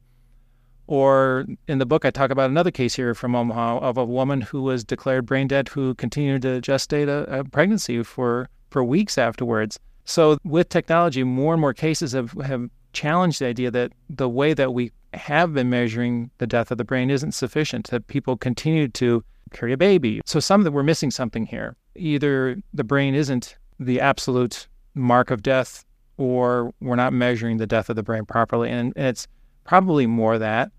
Or 0.87 1.47
in 1.67 1.79
the 1.79 1.87
book, 1.87 2.05
I 2.05 2.11
talk 2.11 2.31
about 2.31 2.51
another 2.51 2.71
case 2.71 2.95
here 2.95 3.15
from 3.15 3.35
Omaha 3.35 3.79
of 3.79 3.99
a 3.99 4.05
woman 4.05 4.41
who 4.41 4.63
was 4.63 4.85
declared 4.85 5.27
brain 5.27 5.47
dead 5.47 5.69
who 5.69 5.95
continued 5.95 6.43
to 6.43 6.61
gestate 6.61 7.09
a, 7.09 7.41
a 7.41 7.45
pregnancy 7.45 8.03
for, 8.03 8.49
for 8.71 8.83
weeks 8.83 9.19
afterwards. 9.19 9.79
So, 10.07 10.39
with 10.45 10.71
technology, 10.71 11.25
more 11.25 11.53
and 11.53 11.61
more 11.61 11.75
cases 11.75 12.13
have, 12.13 12.33
have 12.33 12.71
challenged 12.95 13.41
the 13.41 13.47
idea 13.47 13.71
that 13.71 13.93
the 14.09 14.31
way 14.31 14.55
that 14.55 14.73
we 14.73 14.91
have 15.13 15.53
been 15.53 15.69
measuring 15.69 16.31
the 16.39 16.47
death 16.47 16.71
of 16.71 16.79
the 16.79 16.85
brain 16.85 17.11
isn't 17.11 17.33
sufficient, 17.33 17.89
that 17.91 18.07
people 18.07 18.39
continue 18.39 18.89
to 18.89 19.23
carry 19.53 19.75
a 19.75 19.77
baby. 19.77 20.23
So, 20.25 20.41
some 20.41 20.63
that 20.63 20.73
we're 20.73 20.83
missing 20.83 21.11
something 21.11 21.45
here. 21.45 21.77
either 21.97 22.57
the 22.73 22.85
brain 22.85 23.15
isn't 23.15 23.59
the 23.79 24.01
absolute 24.01 24.69
mark 24.95 25.31
of 25.31 25.43
death 25.43 25.85
or 26.17 26.73
we're 26.81 26.97
not 26.97 27.13
measuring 27.13 27.59
the 27.59 27.67
death 27.67 27.89
of 27.89 27.97
the 27.97 28.03
brain 28.03 28.25
properly. 28.27 28.71
And, 28.71 28.93
and 28.97 29.07
it's 29.07 29.29
probably 29.65 30.07
more 30.07 30.39
that, 30.39 30.73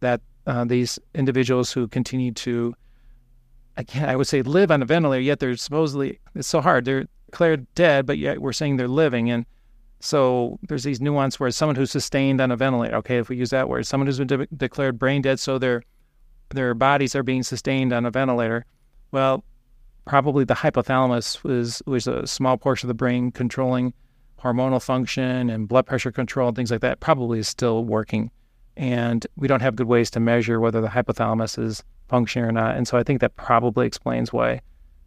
that 0.00 0.20
uh, 0.46 0.64
these 0.64 0.98
individuals 1.14 1.72
who 1.72 1.88
continue 1.88 2.32
to, 2.32 2.74
again, 3.76 4.08
I 4.08 4.16
would 4.16 4.26
say 4.26 4.42
live 4.42 4.70
on 4.70 4.82
a 4.82 4.84
ventilator, 4.84 5.22
yet 5.22 5.40
they're 5.40 5.56
supposedly, 5.56 6.18
it's 6.34 6.48
so 6.48 6.60
hard. 6.60 6.84
They're 6.84 7.06
declared 7.32 7.66
dead, 7.74 8.04
but 8.04 8.18
yet 8.18 8.40
we're 8.40 8.52
saying 8.52 8.76
they're 8.76 8.86
living. 8.86 9.30
And 9.30 9.46
so 10.00 10.58
there's 10.68 10.84
these 10.84 11.00
nuance 11.00 11.40
where 11.40 11.50
someone 11.50 11.76
who's 11.76 11.90
sustained 11.90 12.40
on 12.40 12.50
a 12.50 12.56
ventilator, 12.56 12.96
okay, 12.96 13.16
if 13.16 13.30
we 13.30 13.36
use 13.36 13.50
that 13.50 13.68
word, 13.68 13.86
someone 13.86 14.06
who's 14.06 14.18
been 14.18 14.26
de- 14.26 14.46
declared 14.54 14.98
brain 14.98 15.22
dead, 15.22 15.40
so 15.40 15.58
their 15.58 15.82
their 16.50 16.74
bodies 16.74 17.16
are 17.16 17.22
being 17.22 17.42
sustained 17.42 17.94
on 17.94 18.04
a 18.04 18.10
ventilator. 18.10 18.66
Well, 19.10 19.42
probably 20.04 20.44
the 20.44 20.54
hypothalamus 20.54 21.42
was 21.44 21.82
was 21.86 22.06
a 22.06 22.26
small 22.26 22.56
portion 22.56 22.86
of 22.86 22.88
the 22.88 22.94
brain 22.94 23.30
controlling 23.30 23.92
hormonal 24.40 24.82
function 24.82 25.48
and 25.48 25.68
blood 25.68 25.86
pressure 25.86 26.10
control 26.10 26.48
and 26.48 26.56
things 26.56 26.70
like 26.70 26.80
that. 26.80 27.00
Probably 27.00 27.38
is 27.38 27.48
still 27.48 27.84
working, 27.84 28.30
and 28.76 29.26
we 29.36 29.48
don't 29.48 29.62
have 29.62 29.76
good 29.76 29.86
ways 29.86 30.10
to 30.12 30.20
measure 30.20 30.60
whether 30.60 30.80
the 30.80 30.88
hypothalamus 30.88 31.58
is 31.58 31.82
functioning 32.08 32.48
or 32.48 32.52
not. 32.52 32.76
And 32.76 32.86
so 32.86 32.98
I 32.98 33.02
think 33.02 33.20
that 33.20 33.36
probably 33.36 33.86
explains 33.86 34.32
why 34.32 34.60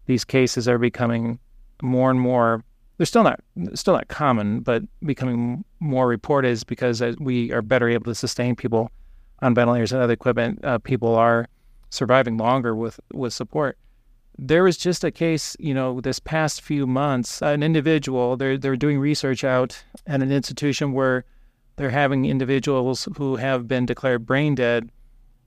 these 0.06 0.24
cases 0.24 0.68
are 0.68 0.78
becoming 0.78 1.40
more 1.82 2.10
and 2.10 2.20
more 2.20 2.64
they're 2.98 3.06
still 3.06 3.24
not 3.24 3.42
still 3.74 3.94
not 3.94 4.08
common, 4.08 4.62
but 4.62 4.84
becoming 5.04 5.66
more 5.80 6.08
reported 6.08 6.50
is 6.50 6.64
because 6.64 7.02
we 7.20 7.52
are 7.52 7.62
better 7.62 7.90
able 7.90 8.06
to 8.06 8.16
sustain 8.16 8.56
people 8.56 8.90
on 9.42 9.54
ventilators 9.54 9.92
and 9.92 10.02
other 10.02 10.14
equipment. 10.14 10.64
Uh, 10.64 10.78
people 10.78 11.16
are 11.16 11.48
surviving 11.90 12.38
longer 12.38 12.76
with 12.76 13.00
with 13.14 13.34
support. 13.34 13.78
There 14.38 14.64
was 14.64 14.78
just 14.78 15.04
a 15.04 15.12
case, 15.12 15.56
you 15.60 15.74
know, 15.74 16.02
this 16.02 16.20
past 16.20 16.62
few 16.62 16.86
months, 16.86 17.42
an 17.42 17.64
individual 17.64 18.36
they're 18.36 18.58
they're 18.58 18.76
doing 18.76 19.00
research 19.00 19.44
out 19.44 19.84
at 20.06 20.22
an 20.22 20.32
institution 20.32 20.92
where 20.92 21.24
they're 21.78 21.90
having 21.90 22.26
individuals 22.26 23.08
who 23.18 23.38
have 23.38 23.68
been 23.68 23.86
declared 23.86 24.26
brain 24.26 24.56
dead 24.56 24.90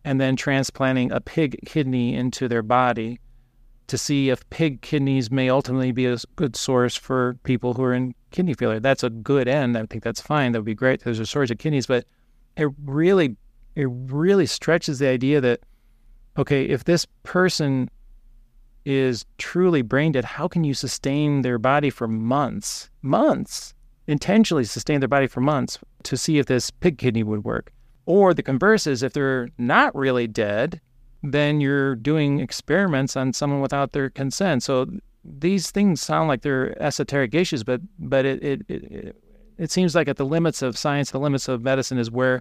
and 0.04 0.20
then 0.20 0.36
transplanting 0.36 1.12
a 1.12 1.20
pig 1.20 1.58
kidney 1.66 2.14
into 2.14 2.48
their 2.48 2.62
body 2.62 3.20
to 3.88 3.98
see 3.98 4.28
if 4.28 4.48
pig 4.50 4.82
kidneys 4.82 5.30
may 5.30 5.48
ultimately 5.48 5.92
be 5.92 6.06
a 6.06 6.18
good 6.36 6.54
source 6.54 6.94
for 6.94 7.38
people 7.42 7.74
who 7.74 7.82
are 7.82 7.94
in 7.94 8.14
kidney 8.30 8.54
failure. 8.54 8.80
That's 8.80 9.02
a 9.02 9.10
good 9.10 9.48
end. 9.48 9.76
I 9.76 9.86
think 9.86 10.04
that's 10.04 10.20
fine. 10.20 10.52
That 10.52 10.60
would 10.60 10.66
be 10.66 10.74
great. 10.74 11.02
There's 11.02 11.18
a 11.18 11.26
shortage 11.26 11.50
of 11.50 11.58
kidneys, 11.58 11.86
but 11.86 12.04
it 12.56 12.68
really, 12.84 13.36
it 13.74 13.88
really 13.90 14.46
stretches 14.46 14.98
the 14.98 15.08
idea 15.08 15.40
that, 15.40 15.60
okay, 16.36 16.64
if 16.64 16.84
this 16.84 17.06
person 17.22 17.90
is 18.88 19.26
truly 19.36 19.82
brain 19.82 20.12
dead, 20.12 20.24
how 20.24 20.48
can 20.48 20.64
you 20.64 20.72
sustain 20.72 21.42
their 21.42 21.58
body 21.58 21.90
for 21.90 22.08
months, 22.08 22.88
months, 23.02 23.74
intentionally 24.06 24.64
sustain 24.64 25.00
their 25.00 25.08
body 25.08 25.26
for 25.26 25.42
months 25.42 25.78
to 26.04 26.16
see 26.16 26.38
if 26.38 26.46
this 26.46 26.70
pig 26.70 26.96
kidney 26.96 27.22
would 27.22 27.44
work? 27.44 27.70
Or 28.06 28.32
the 28.32 28.42
converse 28.42 28.86
is 28.86 29.02
if 29.02 29.12
they're 29.12 29.50
not 29.58 29.94
really 29.94 30.26
dead, 30.26 30.80
then 31.22 31.60
you're 31.60 31.96
doing 31.96 32.40
experiments 32.40 33.14
on 33.14 33.34
someone 33.34 33.60
without 33.60 33.92
their 33.92 34.08
consent. 34.08 34.62
So 34.62 34.86
these 35.22 35.70
things 35.70 36.00
sound 36.00 36.28
like 36.28 36.40
they're 36.40 36.80
esoteric 36.82 37.34
issues, 37.34 37.62
but 37.64 37.82
but 37.98 38.24
it 38.24 38.42
it, 38.42 38.62
it, 38.68 39.22
it 39.58 39.70
seems 39.70 39.94
like 39.94 40.08
at 40.08 40.16
the 40.16 40.24
limits 40.24 40.62
of 40.62 40.78
science, 40.78 41.10
the 41.10 41.20
limits 41.20 41.46
of 41.46 41.60
medicine 41.60 41.98
is 41.98 42.10
where 42.10 42.40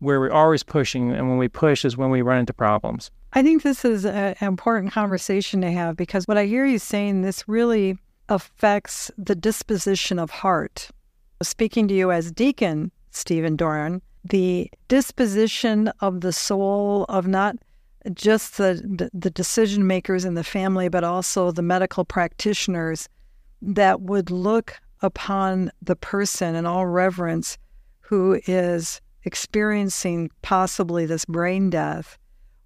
where 0.00 0.20
we're 0.20 0.30
always 0.30 0.62
pushing, 0.62 1.12
and 1.12 1.28
when 1.28 1.38
we 1.38 1.48
push 1.48 1.84
is 1.84 1.96
when 1.96 2.10
we 2.10 2.22
run 2.22 2.38
into 2.38 2.52
problems. 2.52 3.10
I 3.32 3.42
think 3.42 3.62
this 3.62 3.84
is 3.84 4.06
an 4.06 4.36
important 4.40 4.92
conversation 4.92 5.60
to 5.60 5.70
have 5.70 5.96
because 5.96 6.26
what 6.26 6.38
I 6.38 6.46
hear 6.46 6.64
you 6.64 6.78
saying, 6.78 7.22
this 7.22 7.46
really 7.48 7.98
affects 8.28 9.10
the 9.18 9.34
disposition 9.34 10.18
of 10.18 10.30
heart. 10.30 10.90
Speaking 11.42 11.88
to 11.88 11.94
you 11.94 12.10
as 12.10 12.32
deacon, 12.32 12.90
Stephen 13.10 13.56
Doran, 13.56 14.02
the 14.24 14.70
disposition 14.88 15.88
of 16.00 16.20
the 16.20 16.32
soul 16.32 17.04
of 17.08 17.26
not 17.26 17.56
just 18.14 18.56
the 18.56 19.10
the 19.12 19.30
decision 19.30 19.86
makers 19.86 20.24
in 20.24 20.34
the 20.34 20.44
family, 20.44 20.88
but 20.88 21.04
also 21.04 21.50
the 21.50 21.62
medical 21.62 22.04
practitioners 22.04 23.08
that 23.60 24.00
would 24.00 24.30
look 24.30 24.80
upon 25.02 25.70
the 25.82 25.96
person 25.96 26.54
in 26.54 26.66
all 26.66 26.86
reverence 26.86 27.58
who 28.00 28.40
is 28.46 29.00
experiencing 29.28 30.30
possibly 30.40 31.04
this 31.04 31.26
brain 31.26 31.68
death 31.68 32.16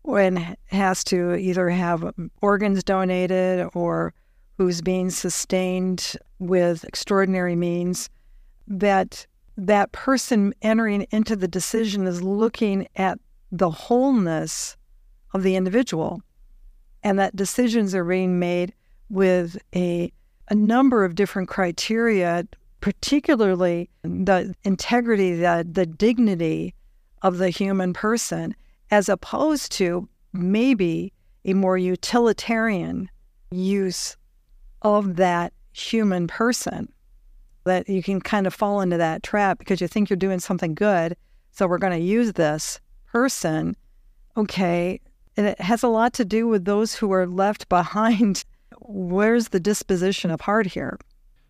and 0.04 0.57
has 0.66 1.02
to 1.02 1.35
either 1.35 1.69
have 1.69 2.14
organs 2.40 2.85
donated 2.85 3.69
or 3.75 4.14
who's 4.59 4.81
being 4.81 5.11
sustained 5.11 6.12
with 6.38 6.85
extraordinary 6.85 7.57
means 7.57 8.09
that 8.69 9.26
that 9.57 9.90
person 9.90 10.54
entering 10.62 11.04
into 11.11 11.35
the 11.35 11.49
decision 11.49 12.07
is 12.07 12.23
looking 12.23 12.87
at 12.95 13.19
the 13.50 13.71
wholeness 13.71 14.76
of 15.35 15.42
the 15.42 15.57
individual, 15.57 16.23
and 17.02 17.19
that 17.19 17.35
decisions 17.35 17.92
are 17.92 18.04
being 18.04 18.38
made 18.38 18.73
with 19.11 19.59
a, 19.75 20.12
a 20.49 20.54
number 20.54 21.04
of 21.04 21.16
different 21.16 21.49
criteria, 21.49 22.47
particularly 22.82 23.88
the 24.02 24.54
integrity, 24.64 25.36
the, 25.36 25.66
the 25.70 25.86
dignity 25.86 26.74
of 27.22 27.38
the 27.38 27.48
human 27.48 27.94
person, 27.94 28.54
as 28.90 29.08
opposed 29.08 29.72
to 29.72 30.06
maybe 30.32 31.12
a 31.44 31.54
more 31.54 31.78
utilitarian 31.78 33.08
use 33.50 34.16
of 34.82 35.16
that 35.16 35.52
human 35.72 36.26
person. 36.26 36.92
That 37.64 37.88
you 37.88 38.02
can 38.02 38.20
kind 38.20 38.48
of 38.48 38.52
fall 38.52 38.80
into 38.80 38.96
that 38.96 39.22
trap 39.22 39.58
because 39.60 39.80
you 39.80 39.86
think 39.86 40.10
you're 40.10 40.16
doing 40.16 40.40
something 40.40 40.74
good. 40.74 41.16
So 41.52 41.68
we're 41.68 41.78
going 41.78 41.98
to 41.98 42.04
use 42.04 42.32
this 42.32 42.80
person. 43.06 43.76
Okay, 44.36 45.00
and 45.36 45.46
it 45.46 45.60
has 45.60 45.84
a 45.84 45.88
lot 45.88 46.14
to 46.14 46.24
do 46.24 46.48
with 46.48 46.64
those 46.64 46.94
who 46.94 47.12
are 47.12 47.28
left 47.28 47.68
behind. 47.68 48.44
Where's 48.80 49.48
the 49.48 49.60
disposition 49.60 50.32
of 50.32 50.40
heart 50.40 50.66
here? 50.66 50.98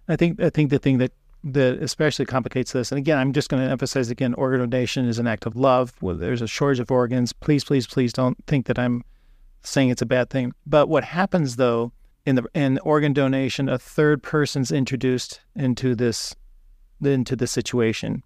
I 0.09 0.17
think 0.17 0.39
I 0.43 0.51
think 0.51 0.69
the 0.69 0.79
thing 0.79 0.99
that 0.99 1.13
that 1.45 1.83
especially 1.83 2.25
complicates 2.25 2.73
this, 2.73 2.93
and 2.93 2.99
again, 2.99 3.19
I'm 3.19 3.33
just 3.33 3.49
going 3.49 3.65
to 3.65 3.71
emphasize 3.71 4.11
again, 4.11 4.35
organ 4.35 4.61
donation 4.61 5.07
is 5.07 5.19
an 5.19 5.27
act 5.27 5.47
of 5.47 5.57
love. 5.57 5.95
Well, 6.01 6.15
there's 6.15 6.43
a 6.43 6.47
shortage 6.47 6.81
of 6.81 6.91
organs. 6.91 7.33
Please, 7.33 7.65
please, 7.65 7.87
please 7.87 8.13
don't 8.13 8.37
think 8.47 8.67
that 8.67 8.79
I'm 8.79 9.05
saying 9.63 9.91
it's 9.91 10.03
a 10.03 10.07
bad 10.07 10.31
thing. 10.31 10.53
But 10.67 10.89
what 10.89 11.05
happens 11.05 11.57
though 11.57 11.93
in 12.25 12.37
the 12.37 12.45
in 12.55 12.79
organ 12.79 13.13
donation, 13.13 13.69
a 13.69 13.79
third 13.79 14.23
person's 14.23 14.71
introduced 14.71 15.41
into 15.55 15.95
this 15.95 16.35
into 17.03 17.35
the 17.35 17.47
situation. 17.47 18.23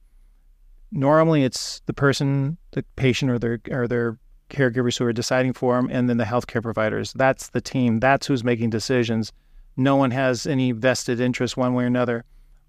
Normally, 0.92 1.44
it's 1.44 1.80
the 1.87 1.94
person, 1.94 2.58
the 2.73 2.85
patient, 2.96 3.30
or 3.30 3.38
their 3.38 3.61
or 3.70 3.88
their 3.88 4.18
caregivers 4.50 4.99
who 4.99 5.04
are 5.04 5.12
deciding 5.12 5.52
for 5.52 5.76
them, 5.76 5.88
and 5.90 6.08
then 6.08 6.18
the 6.18 6.25
healthcare 6.25 6.62
providers. 6.62 7.12
That's 7.14 7.49
the 7.49 7.61
team. 7.61 8.00
That's 8.00 8.26
who's 8.26 8.44
making 8.44 8.70
decisions. 8.70 9.32
No 9.76 9.96
one 9.96 10.11
has 10.12 10.46
any 10.46 10.73
vested 10.73 11.20
interest 11.20 11.56
one 11.56 11.75
way 11.75 11.85
or 11.85 11.88
another. 11.88 12.25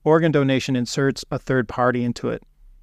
Organ 0.08 0.32
donation 0.32 0.78
inserts 0.78 1.26
a 1.32 1.38
third 1.38 1.68
party 1.68 2.06
into 2.06 2.30
it, 2.30 2.42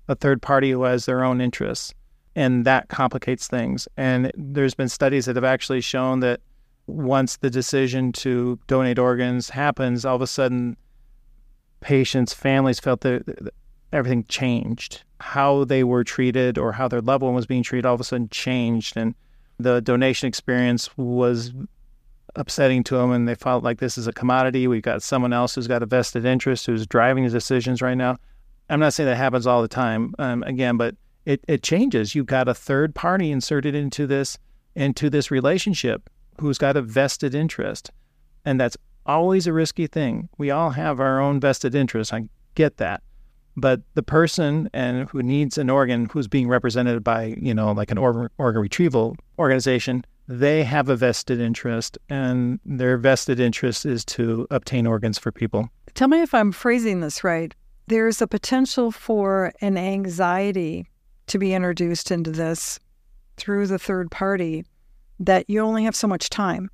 a 0.09 0.15
third 0.15 0.43
party 0.43 0.71
who 0.73 0.83
has 0.83 1.07
their 1.07 1.25
own 1.25 1.41
interests, 1.41 1.95
and 2.37 2.67
that 2.67 2.89
complicates 2.89 3.49
things. 3.49 3.89
And 3.97 4.31
there's 4.37 4.75
been 4.75 4.91
studies 4.91 5.25
that 5.25 5.37
have 5.37 5.45
actually 5.45 5.81
shown 5.81 6.21
that 6.21 6.41
once 6.87 7.39
the 7.39 7.49
decision 7.49 8.13
to 8.13 8.59
donate 8.67 8.99
organs 8.99 9.49
happens, 9.49 10.05
all 10.05 10.17
of 10.17 10.21
a 10.21 10.27
sudden 10.27 10.77
patients, 11.81 12.35
families 12.35 12.79
felt 12.79 13.01
that 13.01 13.23
everything 13.91 14.25
changed. 14.25 15.03
How 15.19 15.65
they 15.65 15.83
were 15.83 16.05
treated 16.05 16.59
or 16.59 16.73
how 16.73 16.89
their 16.89 17.01
loved 17.01 17.23
one 17.23 17.33
was 17.33 17.47
being 17.47 17.63
treated 17.63 17.87
all 17.87 17.95
of 17.95 18.03
a 18.03 18.05
sudden 18.05 18.29
changed. 18.29 18.99
And 18.99 19.15
the 19.59 19.81
donation 19.81 20.29
experience 20.29 20.95
was 20.99 21.55
upsetting 22.37 22.85
to 22.85 22.97
them. 22.97 23.13
And 23.13 23.29
they 23.29 23.35
felt 23.35 23.65
like 23.65 23.79
this 23.79 23.99
is 23.99 24.07
a 24.07 24.13
commodity. 24.13 24.67
We've 24.67 24.83
got 24.83 25.03
someone 25.03 25.33
else 25.33 25.55
who's 25.55 25.69
got 25.69 25.83
a 25.83 25.87
vested 25.87 26.25
interest 26.25 26.67
who's 26.67 26.87
driving 26.87 27.25
the 27.25 27.31
decisions 27.31 27.83
right 27.83 27.97
now. 27.97 28.17
I'm 28.71 28.81
not 28.81 28.95
saying 28.95 29.09
that 29.09 29.17
happens 29.17 29.47
all 29.47 29.63
the 29.63 29.69
time, 29.69 30.15
um, 30.19 30.43
again, 30.45 30.77
but 30.77 30.95
it, 31.27 31.43
it 31.49 31.63
changes. 31.63 32.15
You've 32.15 32.27
got 32.27 32.49
a 32.49 32.55
third 32.55 32.95
party 32.95 33.31
inserted 33.31 33.75
into 33.75 34.07
this 34.07 34.39
into 34.77 35.09
this 35.09 35.31
relationship 35.31 36.11
who's 36.41 36.59
got 36.59 36.77
a 36.77 36.83
vested 36.83 37.35
interest. 37.35 37.91
And 38.45 38.59
that's 38.59 38.77
always 39.07 39.47
a 39.47 39.53
risky 39.53 39.87
thing. 39.87 40.29
We 40.37 40.51
all 40.51 40.71
have 40.71 40.99
our 40.99 41.21
own 41.21 41.39
vested 41.39 41.77
interests. 41.77 42.13
I 42.13 42.25
get 42.55 42.79
that 42.79 43.03
but 43.57 43.81
the 43.95 44.03
person 44.03 44.69
and 44.73 45.09
who 45.09 45.23
needs 45.23 45.59
an 45.59 45.71
organ 45.71 46.09
who's 46.13 46.27
being 46.27 46.49
represented 46.49 47.05
by 47.05 47.37
you 47.41 47.55
know 47.55 47.73
like 47.73 47.91
an 47.91 47.99
organ, 47.99 48.29
organ 48.39 48.63
retrieval 48.63 49.17
organization 49.39 50.05
they 50.27 50.65
have 50.65 50.89
a 50.89 50.97
vested 50.97 51.41
interest 51.41 51.99
and 52.09 52.59
their 52.65 52.97
vested 52.97 53.39
interest 53.39 53.85
is 53.85 54.05
to 54.05 54.47
obtain 54.51 54.87
organs 54.87 55.19
for 55.19 55.31
people 55.31 55.69
tell 55.95 56.09
me 56.09 56.23
if 56.23 56.35
i'm 56.35 56.53
phrasing 56.53 57.01
this 57.01 57.23
right 57.23 57.55
there's 57.87 58.23
a 58.23 58.27
potential 58.27 58.91
for 58.91 59.53
an 59.61 59.77
anxiety 59.77 60.89
to 61.27 61.39
be 61.39 61.53
introduced 61.53 62.11
into 62.11 62.31
this 62.31 62.79
through 63.37 63.67
the 63.67 63.79
third 63.79 64.11
party 64.11 64.65
that 65.19 65.49
you 65.49 65.61
only 65.61 65.85
have 65.85 65.97
so 65.97 66.07
much 66.07 66.31
time 66.31 66.71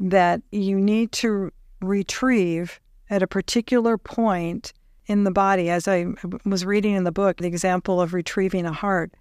that 0.00 0.40
you 0.50 0.78
need 0.78 1.12
to 1.12 1.50
retrieve 1.80 2.80
at 3.10 3.22
a 3.22 3.26
particular 3.26 3.98
point 3.98 4.72
in 5.06 5.24
the 5.24 5.30
body. 5.30 5.70
As 5.70 5.88
I 5.88 6.06
was 6.44 6.64
reading 6.64 6.94
in 6.94 7.04
the 7.04 7.12
book, 7.12 7.38
the 7.38 7.46
example 7.46 8.00
of 8.00 8.14
retrieving 8.14 8.66
a 8.66 8.72
heart, 8.72 9.12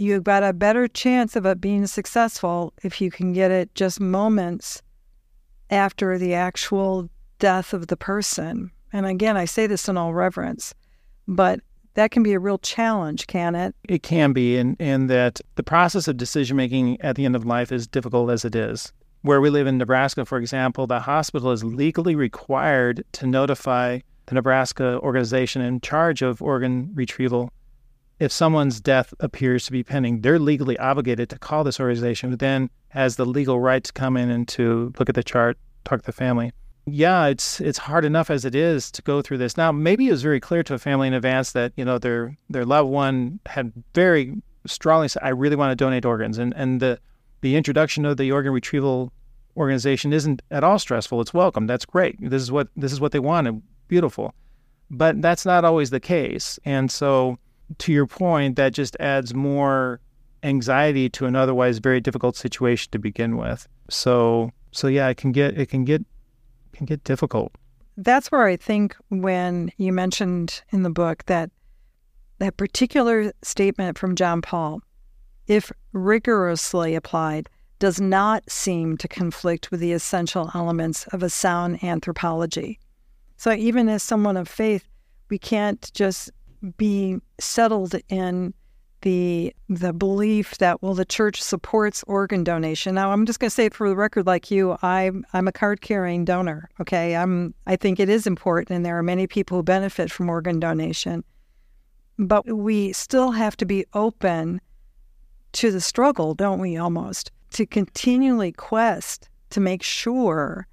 you've 0.00 0.24
got 0.24 0.42
a 0.42 0.52
better 0.52 0.88
chance 0.88 1.36
of 1.36 1.44
it 1.44 1.60
being 1.60 1.86
successful 1.86 2.72
if 2.82 3.00
you 3.00 3.10
can 3.10 3.32
get 3.32 3.50
it 3.50 3.74
just 3.74 4.00
moments 4.00 4.80
after 5.68 6.16
the 6.16 6.32
actual 6.32 7.08
death 7.38 7.74
of 7.74 7.88
the 7.88 7.96
person. 7.96 8.70
And 8.92 9.04
again, 9.04 9.36
I 9.36 9.44
say 9.44 9.66
this 9.66 9.88
in 9.88 9.96
all 9.96 10.14
reverence, 10.14 10.74
but 11.28 11.60
that 11.94 12.10
can 12.10 12.22
be 12.22 12.32
a 12.32 12.40
real 12.40 12.58
challenge, 12.58 13.26
can 13.26 13.54
it? 13.54 13.74
It 13.88 14.02
can 14.02 14.32
be, 14.32 14.56
and, 14.56 14.74
and 14.80 15.10
that 15.10 15.40
the 15.56 15.62
process 15.62 16.08
of 16.08 16.16
decision 16.16 16.56
making 16.56 17.00
at 17.02 17.16
the 17.16 17.24
end 17.24 17.36
of 17.36 17.44
life 17.44 17.70
is 17.70 17.86
difficult 17.86 18.30
as 18.30 18.44
it 18.44 18.54
is. 18.54 18.92
Where 19.22 19.40
we 19.40 19.50
live 19.50 19.66
in 19.66 19.76
Nebraska, 19.76 20.24
for 20.24 20.38
example, 20.38 20.86
the 20.86 21.00
hospital 21.00 21.50
is 21.50 21.62
legally 21.62 22.14
required 22.14 23.04
to 23.12 23.26
notify 23.26 24.00
the 24.26 24.34
Nebraska 24.34 24.98
organization 25.00 25.60
in 25.60 25.80
charge 25.82 26.22
of 26.22 26.40
organ 26.40 26.90
retrieval 26.94 27.50
if 28.20 28.30
someone's 28.30 28.80
death 28.80 29.12
appears 29.18 29.64
to 29.66 29.72
be 29.72 29.82
pending. 29.82 30.20
They're 30.20 30.38
legally 30.38 30.78
obligated 30.78 31.28
to 31.30 31.38
call 31.38 31.64
this 31.64 31.80
organization, 31.80 32.30
who 32.30 32.36
then 32.36 32.70
has 32.90 33.16
the 33.16 33.26
legal 33.26 33.58
right 33.58 33.82
to 33.82 33.92
come 33.92 34.16
in 34.16 34.30
and 34.30 34.46
to 34.48 34.92
look 34.98 35.08
at 35.08 35.16
the 35.16 35.24
chart, 35.24 35.58
talk 35.84 36.00
to 36.00 36.06
the 36.06 36.12
family 36.12 36.52
yeah, 36.86 37.26
it's 37.26 37.60
it's 37.60 37.78
hard 37.78 38.04
enough 38.04 38.30
as 38.30 38.44
it 38.44 38.54
is 38.54 38.90
to 38.92 39.02
go 39.02 39.22
through 39.22 39.38
this. 39.38 39.56
Now, 39.56 39.72
maybe 39.72 40.08
it 40.08 40.12
was 40.12 40.22
very 40.22 40.40
clear 40.40 40.62
to 40.64 40.74
a 40.74 40.78
family 40.78 41.08
in 41.08 41.14
advance 41.14 41.52
that 41.52 41.72
you 41.76 41.84
know 41.84 41.98
their 41.98 42.36
their 42.48 42.64
loved 42.64 42.90
one 42.90 43.40
had 43.46 43.72
very 43.94 44.42
strongly 44.66 45.08
said, 45.08 45.22
"I 45.22 45.30
really 45.30 45.56
want 45.56 45.70
to 45.70 45.76
donate 45.76 46.04
organs," 46.04 46.38
and 46.38 46.54
and 46.56 46.80
the 46.80 46.98
the 47.40 47.56
introduction 47.56 48.04
of 48.04 48.16
the 48.16 48.32
organ 48.32 48.52
retrieval 48.52 49.12
organization 49.56 50.12
isn't 50.12 50.42
at 50.50 50.64
all 50.64 50.78
stressful. 50.78 51.20
It's 51.20 51.34
welcome. 51.34 51.66
That's 51.66 51.84
great. 51.84 52.16
This 52.20 52.42
is 52.42 52.52
what 52.52 52.68
this 52.76 52.92
is 52.92 53.00
what 53.00 53.12
they 53.12 53.18
wanted. 53.18 53.62
Beautiful, 53.88 54.34
but 54.90 55.20
that's 55.20 55.44
not 55.44 55.64
always 55.64 55.90
the 55.90 56.00
case. 56.00 56.58
And 56.64 56.90
so, 56.90 57.38
to 57.78 57.92
your 57.92 58.06
point, 58.06 58.56
that 58.56 58.72
just 58.72 58.96
adds 59.00 59.34
more 59.34 60.00
anxiety 60.42 61.08
to 61.10 61.26
an 61.26 61.36
otherwise 61.36 61.78
very 61.78 62.00
difficult 62.00 62.36
situation 62.36 62.90
to 62.92 62.98
begin 62.98 63.36
with. 63.36 63.68
So 63.88 64.50
so 64.72 64.86
yeah, 64.86 65.08
it 65.08 65.16
can 65.16 65.32
get 65.32 65.58
it 65.58 65.66
can 65.66 65.84
get 65.84 66.04
can 66.72 66.86
get 66.86 67.04
difficult. 67.04 67.52
That's 67.96 68.30
where 68.32 68.46
I 68.46 68.56
think 68.56 68.96
when 69.08 69.72
you 69.76 69.92
mentioned 69.92 70.62
in 70.70 70.82
the 70.82 70.90
book 70.90 71.24
that 71.26 71.50
that 72.38 72.56
particular 72.56 73.32
statement 73.42 73.98
from 73.98 74.14
John 74.14 74.40
Paul, 74.40 74.80
if 75.46 75.70
rigorously 75.92 76.94
applied, 76.94 77.50
does 77.78 78.00
not 78.00 78.48
seem 78.50 78.96
to 78.98 79.08
conflict 79.08 79.70
with 79.70 79.80
the 79.80 79.92
essential 79.92 80.50
elements 80.54 81.06
of 81.08 81.22
a 81.22 81.30
sound 81.30 81.82
anthropology. 81.84 82.78
So 83.36 83.52
even 83.52 83.88
as 83.88 84.02
someone 84.02 84.36
of 84.36 84.48
faith, 84.48 84.86
we 85.28 85.38
can't 85.38 85.90
just 85.92 86.30
be 86.76 87.18
settled 87.38 87.94
in 88.08 88.54
the 89.02 89.54
the 89.68 89.92
belief 89.92 90.58
that 90.58 90.82
well 90.82 90.94
the 90.94 91.04
church 91.04 91.40
supports 91.42 92.04
organ 92.06 92.44
donation. 92.44 92.94
Now 92.94 93.12
I'm 93.12 93.24
just 93.24 93.40
going 93.40 93.48
to 93.48 93.54
say 93.54 93.66
it 93.66 93.74
for 93.74 93.88
the 93.88 93.96
record 93.96 94.26
like 94.26 94.50
you 94.50 94.76
I'm 94.82 95.24
I'm 95.32 95.48
a 95.48 95.52
card 95.52 95.80
carrying 95.80 96.24
donor, 96.24 96.68
okay? 96.80 97.16
I'm 97.16 97.54
I 97.66 97.76
think 97.76 97.98
it 97.98 98.08
is 98.08 98.26
important 98.26 98.70
and 98.70 98.84
there 98.84 98.98
are 98.98 99.02
many 99.02 99.26
people 99.26 99.56
who 99.58 99.62
benefit 99.62 100.10
from 100.10 100.28
organ 100.28 100.60
donation. 100.60 101.24
But 102.18 102.46
we 102.46 102.92
still 102.92 103.30
have 103.30 103.56
to 103.58 103.64
be 103.64 103.86
open 103.94 104.60
to 105.52 105.70
the 105.70 105.80
struggle, 105.80 106.34
don't 106.34 106.60
we 106.60 106.76
almost? 106.76 107.32
To 107.52 107.66
continually 107.66 108.52
quest 108.52 109.30
to 109.50 109.60
make 109.60 109.82
sure 109.82 110.66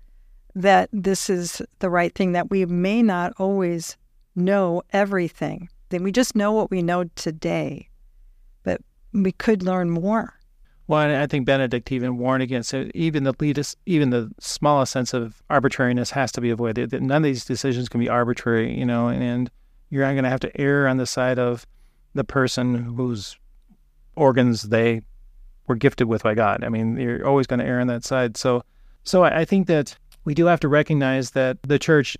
that 0.53 0.89
this 0.91 1.29
is 1.29 1.61
the 1.79 1.89
right 1.89 2.13
thing 2.13 2.33
that 2.33 2.49
we 2.49 2.65
may 2.65 3.01
not 3.01 3.31
always 3.37 3.95
know 4.35 4.81
everything. 4.91 5.69
Then 5.89 6.03
we 6.03 6.11
just 6.11 6.35
know 6.35 6.51
what 6.51 6.69
we 6.69 6.81
know 6.81 7.05
today 7.15 7.89
but 8.67 8.81
we 9.13 9.31
could 9.31 9.63
learn 9.63 9.89
more. 9.89 10.33
Well, 10.87 11.21
I 11.21 11.25
think 11.25 11.45
Benedict 11.45 11.91
even 11.91 12.17
warned 12.17 12.43
against 12.43 12.73
it. 12.73 12.91
Even 12.93 13.23
the 13.23 13.33
least, 13.39 13.77
even 13.85 14.09
the 14.09 14.29
smallest 14.39 14.91
sense 14.91 15.13
of 15.13 15.41
arbitrariness 15.49 16.11
has 16.11 16.31
to 16.33 16.41
be 16.41 16.49
avoided. 16.49 16.91
None 16.93 17.11
of 17.17 17.23
these 17.23 17.45
decisions 17.45 17.87
can 17.87 17.99
be 17.99 18.09
arbitrary, 18.09 18.77
you 18.77 18.85
know, 18.85 19.07
and 19.07 19.49
you're 19.89 20.05
not 20.05 20.13
going 20.13 20.23
to 20.23 20.29
have 20.29 20.41
to 20.41 20.61
err 20.61 20.87
on 20.87 20.97
the 20.97 21.05
side 21.05 21.39
of 21.39 21.65
the 22.13 22.23
person 22.25 22.75
whose 22.75 23.37
organs 24.15 24.63
they 24.63 25.01
were 25.67 25.75
gifted 25.75 26.07
with 26.07 26.23
by 26.23 26.33
God. 26.33 26.63
I 26.63 26.69
mean, 26.69 26.97
you're 26.97 27.25
always 27.25 27.47
going 27.47 27.59
to 27.59 27.65
err 27.65 27.79
on 27.79 27.87
that 27.87 28.03
side. 28.03 28.35
So, 28.35 28.63
so 29.03 29.23
I 29.23 29.45
think 29.45 29.67
that 29.67 29.97
we 30.25 30.33
do 30.33 30.45
have 30.45 30.59
to 30.61 30.67
recognize 30.67 31.31
that 31.31 31.61
the 31.63 31.79
church 31.79 32.17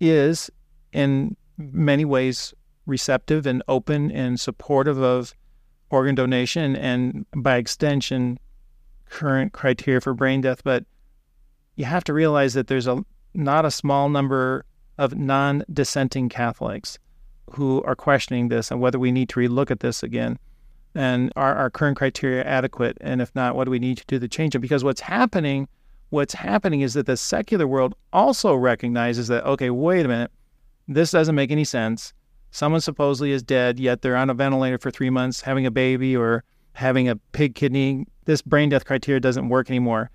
is, 0.00 0.50
in 0.92 1.36
many 1.58 2.04
ways, 2.04 2.54
receptive 2.90 3.46
and 3.46 3.62
open 3.68 4.10
and 4.10 4.38
supportive 4.38 5.00
of 5.00 5.34
organ 5.90 6.14
donation 6.14 6.76
and 6.76 7.24
by 7.36 7.56
extension 7.56 8.38
current 9.08 9.52
criteria 9.52 10.00
for 10.00 10.12
brain 10.14 10.40
death 10.40 10.62
but 10.62 10.84
you 11.76 11.84
have 11.84 12.04
to 12.04 12.12
realize 12.12 12.54
that 12.54 12.66
there's 12.66 12.86
a 12.86 13.04
not 13.32 13.64
a 13.64 13.70
small 13.70 14.08
number 14.08 14.64
of 14.98 15.16
non-dissenting 15.16 16.28
catholics 16.28 16.98
who 17.50 17.82
are 17.84 17.94
questioning 17.94 18.48
this 18.48 18.70
and 18.70 18.80
whether 18.80 18.98
we 18.98 19.10
need 19.10 19.28
to 19.30 19.40
relook 19.40 19.70
at 19.70 19.80
this 19.80 20.02
again. 20.02 20.38
And 20.94 21.32
are 21.36 21.54
our 21.54 21.70
current 21.70 21.96
criteria 21.96 22.44
adequate? 22.44 22.98
And 23.00 23.22
if 23.22 23.34
not 23.34 23.56
what 23.56 23.64
do 23.64 23.70
we 23.70 23.78
need 23.78 23.98
to 23.98 24.04
do 24.06 24.18
to 24.18 24.28
change 24.28 24.52
them? 24.52 24.60
Because 24.60 24.84
what's 24.84 25.00
happening 25.00 25.68
what's 26.10 26.34
happening 26.34 26.80
is 26.80 26.94
that 26.94 27.06
the 27.06 27.16
secular 27.16 27.66
world 27.66 27.94
also 28.12 28.54
recognizes 28.54 29.28
that 29.28 29.44
okay 29.46 29.70
wait 29.70 30.04
a 30.04 30.08
minute 30.08 30.32
this 30.88 31.12
doesn't 31.12 31.36
make 31.36 31.52
any 31.52 31.62
sense 31.62 32.12
someone 32.50 32.80
supposedly 32.80 33.32
is 33.32 33.42
dead, 33.42 33.78
yet 33.78 34.02
they're 34.02 34.16
on 34.16 34.30
a 34.30 34.34
ventilator 34.34 34.78
for 34.78 34.90
three 34.90 35.10
months 35.10 35.40
having 35.40 35.66
a 35.66 35.70
baby 35.70 36.16
or 36.16 36.44
having 36.74 37.08
a 37.08 37.16
pig 37.16 37.54
kidney, 37.54 38.06
this 38.24 38.42
brain 38.42 38.68
death 38.68 38.84
criteria 38.84 39.20
doesn't 39.20 39.48
work 39.48 39.70
anymore. 39.70 40.10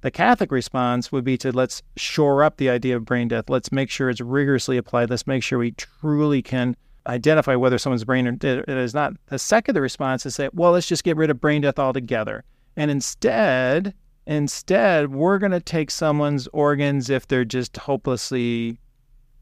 The 0.00 0.10
Catholic 0.10 0.52
response 0.52 1.10
would 1.10 1.24
be 1.24 1.36
to 1.38 1.52
let's 1.52 1.82
shore 1.96 2.42
up 2.42 2.56
the 2.56 2.70
idea 2.70 2.96
of 2.96 3.04
brain 3.04 3.28
death. 3.28 3.50
Let's 3.50 3.72
make 3.72 3.90
sure 3.90 4.08
it's 4.08 4.20
rigorously 4.20 4.76
applied. 4.76 5.10
Let's 5.10 5.26
make 5.26 5.42
sure 5.42 5.58
we 5.58 5.72
truly 5.72 6.40
can 6.40 6.76
identify 7.06 7.56
whether 7.56 7.78
someone's 7.78 8.04
brain 8.04 8.38
is 8.42 8.94
not. 8.94 9.14
The 9.26 9.38
secular 9.38 9.80
response 9.80 10.24
is 10.24 10.34
say, 10.34 10.50
well, 10.52 10.72
let's 10.72 10.86
just 10.86 11.04
get 11.04 11.16
rid 11.16 11.30
of 11.30 11.40
brain 11.40 11.62
death 11.62 11.78
altogether. 11.78 12.44
And 12.76 12.90
instead, 12.90 13.92
instead, 14.26 15.12
we're 15.12 15.38
going 15.38 15.52
to 15.52 15.60
take 15.60 15.90
someone's 15.90 16.46
organs 16.52 17.10
if 17.10 17.26
they're 17.26 17.44
just 17.44 17.76
hopelessly 17.76 18.78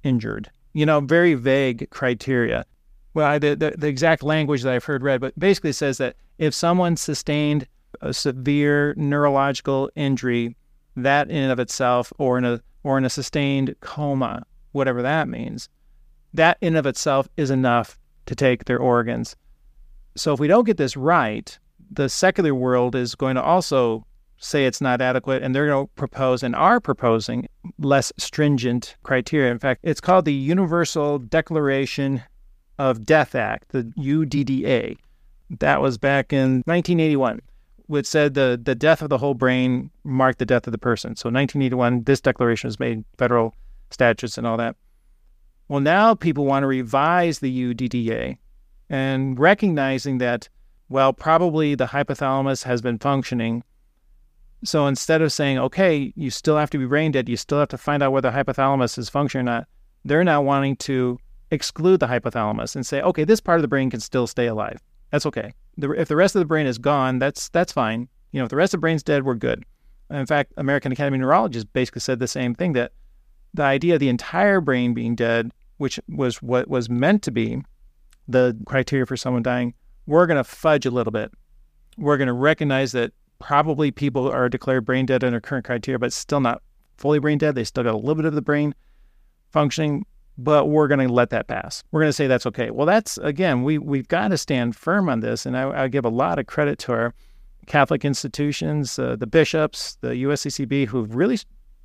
injured 0.03 0.51
you 0.77 0.85
know, 0.85 1.01
very 1.01 1.33
vague 1.33 1.89
criteria. 1.89 2.67
Well, 3.15 3.41
the, 3.41 3.57
the, 3.57 3.75
the 3.79 3.89
exact 3.89 4.23
language 4.23 4.63
that 4.63 4.75
I've 4.75 4.85
heard 4.85 5.03
read, 5.03 5.23
but 5.23 5.37
basically 5.39 5.73
says 5.73 5.97
that 5.97 6.17
if 6.37 6.53
someone 6.53 6.99
sustained 6.99 7.67
a 8.03 8.13
severe 8.13 8.93
neurological 8.99 9.91
injury, 9.97 10.55
that 10.95 11.31
in 11.31 11.39
and 11.39 11.51
of 11.51 11.59
itself, 11.59 12.13
or 12.19 12.37
in 12.37 12.45
a 12.45 12.61
or 12.83 12.99
in 12.99 13.07
a 13.07 13.11
sustained 13.11 13.75
coma, 13.81 14.45
whatever 14.73 15.01
that 15.01 15.29
means, 15.29 15.71
that 16.35 16.59
in 16.61 16.69
and 16.69 16.77
of 16.77 16.85
itself 16.85 17.27
is 17.39 17.51
enough 17.51 17.99
to 18.27 18.35
take 18.35 18.67
their 18.67 18.79
organs. 18.79 19.35
So 20.15 20.35
if 20.35 20.41
we 20.41 20.47
don't 20.47 20.65
get 20.65 20.77
this 20.77 20.95
right, 20.95 21.59
the 21.91 22.11
secular 22.11 22.55
world 22.55 22.95
is 22.95 23.15
going 23.15 23.37
to 23.37 23.43
also 23.43 24.07
say 24.39 24.67
it's 24.67 24.81
not 24.81 25.01
adequate, 25.01 25.43
and 25.43 25.55
they're 25.55 25.67
going 25.67 25.87
to 25.87 25.93
propose 25.95 26.43
and 26.43 26.55
are 26.55 26.81
proposing 26.81 27.49
less 27.79 28.13
stringent 28.17 28.97
criteria. 29.03 29.51
In 29.51 29.59
fact, 29.59 29.81
it's 29.83 30.01
called 30.01 30.25
the 30.25 30.33
Universal 30.33 31.21
Declaration 31.21 32.23
of 32.79 33.05
Death 33.05 33.35
Act, 33.35 33.71
the 33.71 33.85
UDDA. 33.99 34.97
That 35.59 35.81
was 35.81 35.97
back 35.97 36.33
in 36.33 36.63
1981, 36.67 37.41
which 37.87 38.07
said 38.07 38.35
the, 38.35 38.61
the 38.63 38.75
death 38.75 39.03
of 39.03 39.09
the 39.09 39.19
whole 39.19 39.35
brain 39.35 39.91
marked 40.05 40.39
the 40.39 40.47
death 40.47 40.67
of 40.67 40.73
the 40.73 40.79
person. 40.79 41.17
So 41.17 41.29
1981, 41.29 42.05
this 42.05 42.21
declaration 42.21 42.69
was 42.69 42.81
made, 42.81 43.05
federal 43.17 43.55
statutes 43.91 44.37
and 44.37 44.47
all 44.47 44.57
that. 44.57 44.77
Well, 45.69 45.81
now 45.81 46.15
people 46.15 46.45
want 46.45 46.63
to 46.63 46.69
revise 46.69 47.39
the 47.39 47.75
UDDA 47.75 48.39
and 48.89 49.39
recognizing 49.39 50.19
that, 50.19 50.49
well, 50.89 51.13
probably 51.13 51.75
the 51.75 51.87
hypothalamus 51.87 52.63
has 52.65 52.83
been 52.83 52.99
functioning 52.99 53.65
so 54.65 54.87
instead 54.87 55.23
of 55.23 55.33
saying, 55.33 55.59
okay, 55.59 56.13
you 56.17 56.31
still 56.31 56.57
have 56.57 56.71
to 56.71 56.79
be 56.79 56.87
brain 56.87 57.13
dead, 57.13 57.29
you 57.29 57.37
still 57.37 57.59
have 57.59 57.69
to 57.69 57.79
find 57.79 58.03
out 58.03 58.13
whether 58.13 58.31
the 58.31 58.37
hypothalamus 58.37 58.99
is 58.99 59.09
functioning 59.09 59.47
or 59.49 59.53
not, 59.53 59.69
they're 60.05 60.25
now 60.25 60.43
wanting 60.43 60.77
to 60.77 61.19
exclude 61.51 62.01
the 62.01 62.07
hypothalamus 62.07 62.75
and 62.75 62.87
say, 62.87 63.01
okay, 63.03 63.25
this 63.25 63.41
part 63.41 63.59
of 63.59 63.63
the 63.63 63.69
brain 63.69 63.91
can 63.91 64.01
still 64.01 64.27
stay 64.27 64.47
alive. 64.47 64.81
That's 65.11 65.27
okay. 65.27 65.53
The, 65.79 65.91
if 65.93 66.09
the 66.09 66.17
rest 66.17 66.35
of 66.35 66.41
the 66.41 66.47
brain 66.47 66.67
is 66.67 66.79
gone, 66.79 67.19
that's 67.19 67.49
that's 67.51 67.73
fine. 67.73 68.09
You 68.33 68.41
know, 68.41 68.45
if 68.45 68.51
the 68.51 68.57
rest 68.57 68.75
of 68.75 68.79
the 68.79 68.83
brain's 68.83 69.03
dead, 69.03 69.25
we're 69.25 69.35
good. 69.35 69.65
In 70.11 70.27
fact, 70.27 70.53
American 70.57 70.93
Academy 70.93 71.17
of 71.17 71.23
Neurologists 71.23 71.69
basically 71.73 72.01
said 72.01 72.19
the 72.19 72.29
same 72.29 72.55
thing 72.55 72.73
that 72.75 72.93
the 73.55 73.63
idea 73.63 73.95
of 73.95 74.01
the 74.01 74.09
entire 74.09 74.61
brain 74.61 74.95
being 74.95 75.15
dead, 75.15 75.53
which 75.79 75.99
was 76.09 76.43
what 76.43 76.69
was 76.69 76.89
meant 76.89 77.23
to 77.23 77.31
be 77.31 77.63
the 78.29 78.57
criteria 78.67 79.07
for 79.07 79.17
someone 79.17 79.43
dying, 79.43 79.75
we're 80.07 80.27
going 80.27 80.37
to 80.37 80.45
fudge 80.45 80.87
a 80.87 80.91
little 80.91 81.13
bit. 81.13 81.33
We're 81.97 82.17
going 82.17 82.29
to 82.29 82.33
recognize 82.33 82.93
that 82.93 83.13
probably 83.39 83.91
people 83.91 84.31
are 84.31 84.49
declared 84.49 84.85
brain 84.85 85.07
dead 85.07 85.25
under 85.25 85.41
current 85.41 85.65
criteria, 85.65 85.99
but 85.99 86.13
still 86.13 86.41
not 86.41 86.63
fully 86.97 87.19
brain 87.19 87.39
dead. 87.39 87.55
They 87.55 87.65
still 87.65 87.85
got 87.85 87.95
a 87.95 87.99
little 87.99 88.15
bit 88.15 88.25
of 88.25 88.35
the 88.35 88.43
brain 88.43 88.75
functioning, 89.51 90.07
but 90.39 90.67
we're 90.67 90.89
going 90.89 91.07
to 91.07 91.13
let 91.13 91.31
that 91.31 91.49
pass. 91.49 91.83
We're 91.91 92.01
going 92.01 92.11
to 92.11 92.15
say 92.15 92.27
that's 92.27 92.47
okay. 92.47 92.71
Well, 92.71 92.87
that's 92.87 93.19
again, 93.19 93.63
we 93.63 93.79
we've 93.79 94.09
got 94.09 94.29
to 94.29 94.39
stand 94.39 94.77
firm 94.77 95.09
on 95.09 95.21
this, 95.21 95.47
and 95.47 95.57
I, 95.57 95.85
I 95.85 95.89
give 95.89 96.05
a 96.05 96.11
lot 96.11 96.39
of 96.39 96.47
credit 96.47 96.79
to 96.81 96.93
our 96.93 97.15
Catholic 97.67 98.05
institutions, 98.05 98.99
uh, 98.99 99.17
the 99.17 99.27
bishops, 99.27 99.99
the 100.01 100.11
USCCB, 100.11 100.87
who've 100.87 101.15
really 101.15 101.39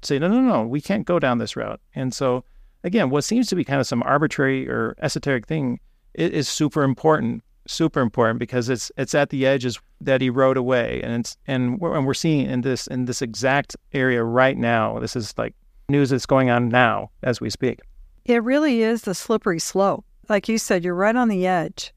say, 0.03 0.19
no, 0.19 0.27
no, 0.27 0.41
no, 0.41 0.63
we 0.63 0.81
can't 0.81 1.05
go 1.05 1.19
down 1.19 1.37
this 1.37 1.55
route. 1.55 1.79
And 1.95 2.13
so, 2.13 2.43
again, 2.83 3.09
what 3.09 3.23
seems 3.23 3.47
to 3.47 3.55
be 3.55 3.63
kind 3.63 3.79
of 3.79 3.87
some 3.87 4.03
arbitrary 4.03 4.69
or 4.69 4.95
esoteric 5.01 5.47
thing 5.47 5.79
is, 6.13 6.31
is 6.31 6.49
super 6.49 6.83
important, 6.83 7.43
super 7.71 8.01
important 8.01 8.39
because 8.39 8.69
it's 8.69 8.91
it's 8.97 9.15
at 9.15 9.29
the 9.29 9.45
edges 9.45 9.79
that 10.01 10.21
erode 10.21 10.57
away, 10.57 11.01
and 11.03 11.21
it's 11.21 11.37
and 11.47 11.79
we're, 11.79 11.95
and 11.95 12.05
we're 12.05 12.13
seeing 12.13 12.49
in 12.49 12.61
this 12.61 12.87
in 12.87 13.05
this 13.05 13.21
exact 13.21 13.75
area 13.93 14.23
right 14.23 14.57
now. 14.57 14.99
This 14.99 15.15
is 15.15 15.33
like 15.37 15.53
news 15.89 16.09
that's 16.09 16.25
going 16.25 16.49
on 16.49 16.69
now 16.69 17.11
as 17.23 17.41
we 17.41 17.49
speak. 17.49 17.79
It 18.25 18.43
really 18.43 18.81
is 18.81 19.03
the 19.03 19.15
slippery 19.15 19.59
slope. 19.59 20.05
Like 20.29 20.47
you 20.47 20.57
said, 20.57 20.83
you're 20.83 20.95
right 20.95 21.15
on 21.15 21.27
the 21.27 21.47
edge 21.47 21.93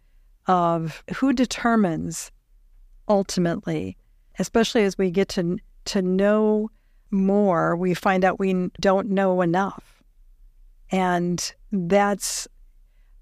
of 0.47 1.03
who 1.17 1.33
determines 1.33 2.31
ultimately, 3.09 3.97
especially 4.39 4.85
as 4.85 4.97
we 4.97 5.11
get 5.11 5.29
to 5.31 5.59
to 5.87 6.03
know 6.03 6.71
more, 7.11 7.77
we 7.77 7.95
find 7.95 8.25
out 8.25 8.39
we 8.39 8.71
don't 8.81 9.09
know 9.09 9.41
enough. 9.41 10.03
And 10.91 11.55
that's, 11.73 12.47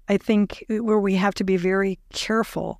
I 0.09 0.17
think, 0.17 0.65
uh, 0.69 0.83
where 0.83 0.99
we 0.99 1.15
have 1.15 1.33
to 1.35 1.43
be 1.43 1.57
very 1.57 1.99
careful. 2.11 2.79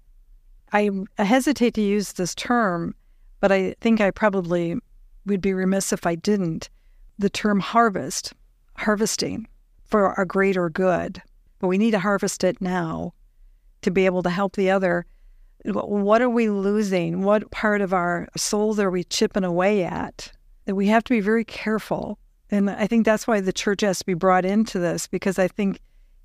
I, 0.72 0.90
hesitate 1.18 1.74
to 1.76 1.82
use 1.82 2.14
this 2.14 2.34
term, 2.36 2.96
but 3.40 3.52
I 3.52 3.76
think 3.80 4.02
I 4.02 4.12
probably 4.12 4.76
would 5.26 5.42
be 5.42 5.54
remiss 5.54 5.94
if 5.94 6.06
I 6.06 6.16
didn't. 6.16 6.70
The 7.20 7.30
term 7.30 7.60
harvest, 7.60 8.34
harvesting 8.78 9.48
for 9.86 10.14
a 10.14 10.26
greater 10.26 10.70
good. 10.70 11.22
But 11.60 11.68
we 11.68 11.78
need 11.78 11.92
to 11.92 12.00
harvest 12.00 12.44
it 12.44 12.60
now 12.60 13.14
to 13.84 13.92
be 13.92 14.06
able 14.06 14.24
to 14.24 14.30
help 14.30 14.56
the 14.56 14.72
other. 14.72 15.06
What 15.66 16.22
are 16.22 16.30
we 16.30 16.50
losing? 16.50 17.22
What 17.22 17.52
part 17.52 17.82
of 17.82 17.94
our 17.94 18.28
souls 18.36 18.80
are 18.80 18.92
we 18.92 19.04
chipping 19.04 19.44
away 19.44 19.84
at? 19.84 20.32
that 20.66 20.76
we 20.76 20.88
have 20.88 21.04
to 21.06 21.14
be 21.14 21.20
very 21.20 21.44
careful. 21.44 22.18
And 22.50 22.70
I 22.70 22.88
think 22.88 23.06
that's 23.06 23.28
why 23.28 23.42
the 23.42 23.54
church 23.54 23.82
has 23.82 24.00
to 24.00 24.06
be 24.06 24.14
brought 24.14 24.46
into 24.46 24.80
this 24.80 25.08
because 25.08 25.40
I 25.40 25.48
think 25.48 25.80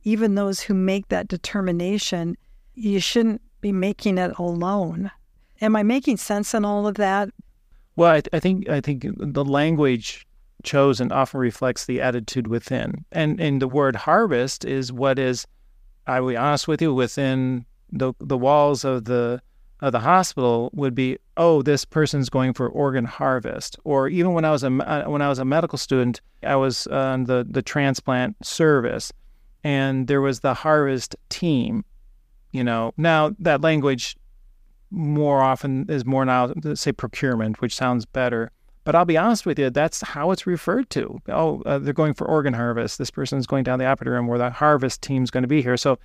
even 0.05 0.35
those 0.35 0.61
who 0.61 0.75
make 0.75 1.09
that 1.09 1.29
determination, 1.29 2.37
you 2.75 3.01
shouldn't 3.01 3.43
be 3.61 3.73
making 3.73 4.19
it 4.19 4.39
alone. 4.39 5.11
Am 5.61 5.75
I 5.75 5.83
making 5.83 6.19
sense 6.19 6.55
in 6.55 6.65
all 6.65 6.87
of 6.87 6.95
that? 6.95 7.31
Well, 7.97 8.13
I, 8.13 8.23
I 8.33 8.39
think 8.39 8.69
I 8.69 8.81
think 8.81 9.05
the 9.19 9.45
language 9.45 10.27
chosen 10.63 11.11
often 11.13 11.41
reflects 11.41 11.87
the 11.87 12.01
attitude 12.01 12.47
within, 12.47 13.05
and 13.11 13.41
and 13.41 13.61
the 13.61 13.69
word 13.69 13.97
harvest 13.97 14.65
is 14.65 14.93
what 14.93 15.19
is, 15.19 15.47
I 16.07 16.21
will 16.21 16.31
be 16.31 16.37
honest 16.37 16.69
with 16.69 16.81
you, 16.81 16.95
within 16.95 17.67
the 17.91 18.13
the 18.21 18.39
walls 18.39 18.85
of 18.85 19.07
the 19.07 19.43
of 19.81 19.93
the 19.93 20.01
hospital 20.01 20.71
would 20.75 20.95
be, 20.95 21.19
oh, 21.37 21.63
this 21.63 21.85
person's 21.85 22.29
going 22.29 22.53
for 22.53 22.69
organ 22.69 23.05
harvest. 23.05 23.79
Or 23.85 24.09
even 24.09 24.33
when 24.33 24.45
I 24.45 24.51
was 24.51 24.63
a 24.63 24.71
when 24.71 25.23
I 25.23 25.29
was 25.29 25.39
a 25.39 25.45
medical 25.45 25.79
student, 25.79 26.21
I 26.43 26.57
was 26.57 26.87
on 26.89 27.25
the 27.25 27.47
the 27.49 27.63
transplant 27.63 28.37
service, 28.45 29.13
and 29.64 30.07
there 30.07 30.21
was 30.21 30.40
the 30.40 30.55
harvest 30.55 31.16
team. 31.29 31.85
You 32.53 32.64
know, 32.64 32.92
now 32.97 33.35
that 33.38 33.61
language 33.61 34.16
more 34.90 35.42
often 35.42 35.87
is 35.88 36.05
more 36.05 36.25
now 36.25 36.53
say 36.75 36.92
procurement, 36.92 37.61
which 37.61 37.75
sounds 37.75 38.07
better. 38.07 38.51
But 38.85 38.94
I'll 38.94 39.05
be 39.05 39.18
honest 39.18 39.44
with 39.44 39.59
you, 39.59 39.68
that's 39.68 40.01
how 40.01 40.31
it's 40.31 40.47
referred 40.47 40.88
to. 40.90 41.21
Oh, 41.29 41.61
uh, 41.66 41.79
they're 41.79 41.92
going 41.92 42.14
for 42.14 42.27
organ 42.27 42.55
harvest. 42.55 42.97
This 42.97 43.11
person's 43.11 43.47
going 43.47 43.64
down 43.64 43.79
the 43.79 43.85
operating 43.85 44.14
room 44.14 44.27
where 44.29 44.38
the 44.38 44.49
harvest 44.49 45.03
team's 45.03 45.31
going 45.31 45.42
to 45.42 45.49
be 45.49 45.61
here. 45.61 45.77
So, 45.77 45.99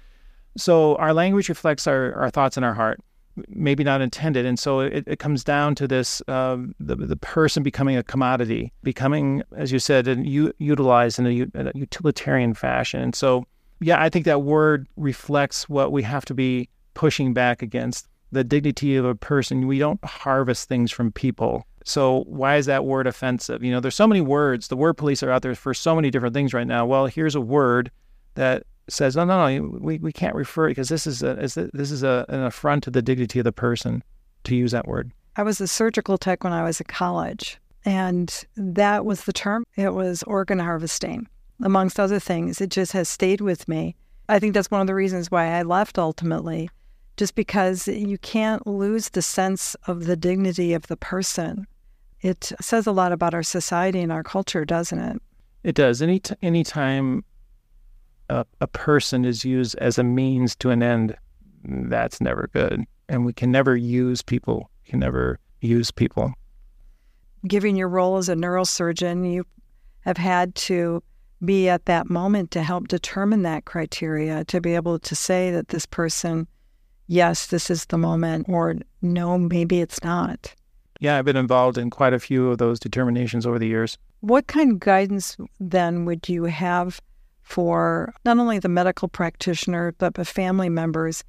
so 0.58 0.96
our 0.98 1.14
language 1.14 1.48
reflects 1.48 1.88
our, 1.88 2.14
our 2.16 2.30
thoughts 2.30 2.58
in 2.58 2.64
our 2.66 2.74
heart 2.74 3.00
maybe 3.48 3.84
not 3.84 4.02
intended. 4.02 4.46
And 4.46 4.60
so 4.60 4.80
it, 4.80 5.04
it 5.08 5.20
comes 5.20 5.44
down 5.44 5.76
to 5.76 5.88
this 5.88 6.22
uh, 6.28 6.58
the, 6.80 6.96
the 6.96 7.16
person 7.16 7.64
becoming 7.64 7.98
a 7.98 8.04
commodity, 8.04 8.72
becoming, 8.84 9.44
as 9.56 9.72
you 9.72 9.80
said, 9.80 10.08
u- 10.08 10.54
utilized 10.60 11.20
in 11.20 11.26
a, 11.28 11.42
a, 11.56 11.72
utilitarian 11.74 12.54
fashion. 12.54 13.02
And 13.02 13.16
so, 13.16 13.46
yeah, 13.80 14.02
I 14.02 14.10
think 14.10 14.26
that 14.26 14.44
word 14.44 14.88
reflects 14.98 15.68
what 15.68 15.92
we 15.92 16.04
have 16.04 16.26
to 16.26 16.34
be 16.34 16.70
pushing 16.94 17.34
back 17.34 17.62
against 17.62 18.08
the 18.32 18.44
dignity 18.44 18.96
of 18.96 19.06
a 19.06 19.16
person. 19.16 19.68
We 19.68 19.80
don't 19.80 20.04
harvest 20.04 20.70
things 20.70 20.92
from 20.92 21.12
people. 21.12 21.66
So 21.86 22.24
why 22.28 22.56
is 22.56 22.66
that 22.68 22.86
word 22.86 23.08
offensive? 23.08 23.64
You 23.64 23.72
know, 23.72 23.80
there's 23.80 23.96
so 23.96 24.08
many 24.08 24.22
words. 24.22 24.68
The 24.68 24.78
word 24.78 24.94
police 24.94 25.22
are 25.22 25.32
out 25.32 25.42
there 25.42 25.56
for 25.56 25.74
so 25.74 25.96
many 25.96 26.10
different 26.10 26.34
things 26.34 26.54
right 26.54 26.68
now. 26.68 26.86
Well, 26.86 27.08
here's 27.08 27.36
a 27.36 27.42
word 27.42 27.92
that 28.36 28.64
says, 28.90 29.16
no, 29.16 29.26
no, 29.26 29.48
no, 29.48 29.80
we, 29.80 29.98
we 30.00 30.12
can't 30.12 30.36
refer 30.36 30.68
because 30.68 30.90
this 30.90 31.08
is 31.08 31.24
a 31.24 31.36
this 31.36 31.92
is 31.92 32.04
a, 32.04 32.26
an 32.30 32.44
affront 32.44 32.84
to 32.84 32.92
the 32.92 33.02
dignity 33.02 33.40
of 33.40 33.46
the 33.46 33.52
person 33.52 34.04
to 34.44 34.56
use 34.56 34.72
that 34.72 34.88
word. 34.88 35.12
I 35.36 35.44
was 35.44 35.62
a 35.62 35.68
surgical 35.68 36.18
tech 36.18 36.44
when 36.44 36.54
I 36.54 36.64
was 36.64 36.80
at 36.82 36.88
college, 36.88 37.60
and 37.86 38.46
that 38.56 39.06
was 39.06 39.24
the 39.24 39.34
term. 39.34 39.66
It 39.76 39.94
was 39.94 40.22
organ 40.24 40.60
harvesting, 40.60 41.28
amongst 41.62 42.00
other 42.00 42.20
things. 42.20 42.62
It 42.62 42.70
just 42.70 42.92
has 42.92 43.10
stayed 43.10 43.42
with 43.42 43.68
me. 43.68 43.96
I 44.30 44.40
think 44.40 44.54
that's 44.54 44.72
one 44.72 44.82
of 44.82 44.88
the 44.88 44.96
reasons 44.96 45.32
why 45.32 45.48
I 45.48 45.64
left 45.64 45.98
ultimately, 45.98 46.70
just 47.18 47.36
because 47.36 47.88
you 47.88 48.18
can't 48.18 48.66
lose 48.68 49.10
the 49.10 49.22
sense 49.22 49.76
of 49.88 50.06
the 50.06 50.16
dignity 50.16 50.74
of 50.74 50.88
the 50.88 50.98
person. 50.98 51.68
It 52.22 52.54
says 52.62 52.88
a 52.88 52.92
lot 52.92 53.12
about 53.12 53.34
our 53.34 53.44
society 53.44 54.02
and 54.02 54.12
our 54.12 54.24
culture, 54.24 54.66
doesn't 54.66 55.00
it? 55.00 55.22
It 55.64 55.76
does. 55.76 56.02
Any 56.02 56.20
t- 56.20 56.36
anytime 56.42 57.26
a, 58.30 58.46
a 58.62 58.68
person 58.68 59.26
is 59.26 59.46
used 59.46 59.76
as 59.78 59.98
a 59.98 60.04
means 60.04 60.56
to 60.58 60.70
an 60.70 60.84
end, 60.84 61.16
that's 61.64 62.22
never 62.22 62.50
good. 62.54 62.84
And 63.10 63.26
we 63.26 63.34
can 63.34 63.52
never 63.52 63.76
use 63.76 64.22
people, 64.22 64.70
can 64.86 65.00
never 65.00 65.40
use 65.62 65.92
people. 65.92 66.34
Given 67.48 67.76
your 67.76 67.90
role 67.90 68.18
as 68.18 68.30
a 68.30 68.36
neurosurgeon, 68.36 69.32
you 69.32 69.46
have 70.02 70.18
had 70.18 70.56
to 70.56 71.04
be 71.44 71.68
at 71.68 71.86
that 71.86 72.10
moment 72.10 72.52
to 72.52 72.64
help 72.64 72.88
determine 72.88 73.42
that 73.44 73.66
criteria, 73.66 74.46
to 74.46 74.62
be 74.62 74.76
able 74.76 75.00
to 75.00 75.16
say 75.16 75.52
that 75.52 75.70
this 75.70 75.86
person, 75.86 76.48
yes, 77.08 77.48
this 77.48 77.70
is 77.70 77.86
the 77.86 77.98
moment, 77.98 78.48
or 78.48 78.76
no, 79.02 79.38
maybe 79.38 79.82
it's 79.82 80.02
not. 80.04 80.54
Yeah, 81.00 81.18
I've 81.18 81.26
been 81.26 81.36
involved 81.36 81.78
in 81.78 81.90
quite 81.90 82.14
a 82.14 82.20
few 82.20 82.50
of 82.50 82.60
those 82.60 82.80
determinations 82.80 83.46
over 83.46 83.60
the 83.60 83.68
years. 83.68 83.98
What 84.22 84.48
kind 84.48 84.72
of 84.72 84.80
guidance 84.80 85.36
then 85.60 86.06
would 86.06 86.30
you 86.30 86.46
have 86.46 87.02
for 87.44 88.14
not 88.26 88.40
only 88.40 88.60
the 88.60 88.70
medical 88.70 89.08
practitioner, 89.08 89.94
but 89.98 90.16
the 90.16 90.26
family 90.26 90.70
members 90.70 91.24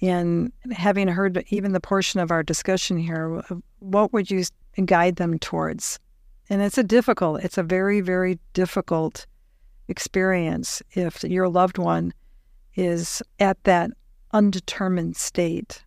in 0.00 0.52
having 0.72 1.08
heard 1.08 1.44
even 1.50 1.72
the 1.72 1.80
portion 1.80 2.20
of 2.20 2.30
our 2.30 2.42
discussion 2.42 2.98
here, 2.98 3.42
what 3.80 4.12
would 4.12 4.30
you 4.30 4.44
guide 4.84 5.16
them 5.16 5.38
towards? 5.38 5.98
And 6.48 6.62
it's 6.62 6.78
a 6.78 6.82
difficult, 6.82 7.42
it's 7.42 7.58
a 7.58 7.62
very, 7.62 8.00
very 8.00 8.38
difficult 8.54 9.26
experience 9.88 10.82
if 10.92 11.22
your 11.24 11.48
loved 11.48 11.78
one 11.78 12.12
is 12.74 13.22
at 13.40 13.62
that 13.64 13.90
undetermined 14.32 15.16
state. 15.16 15.84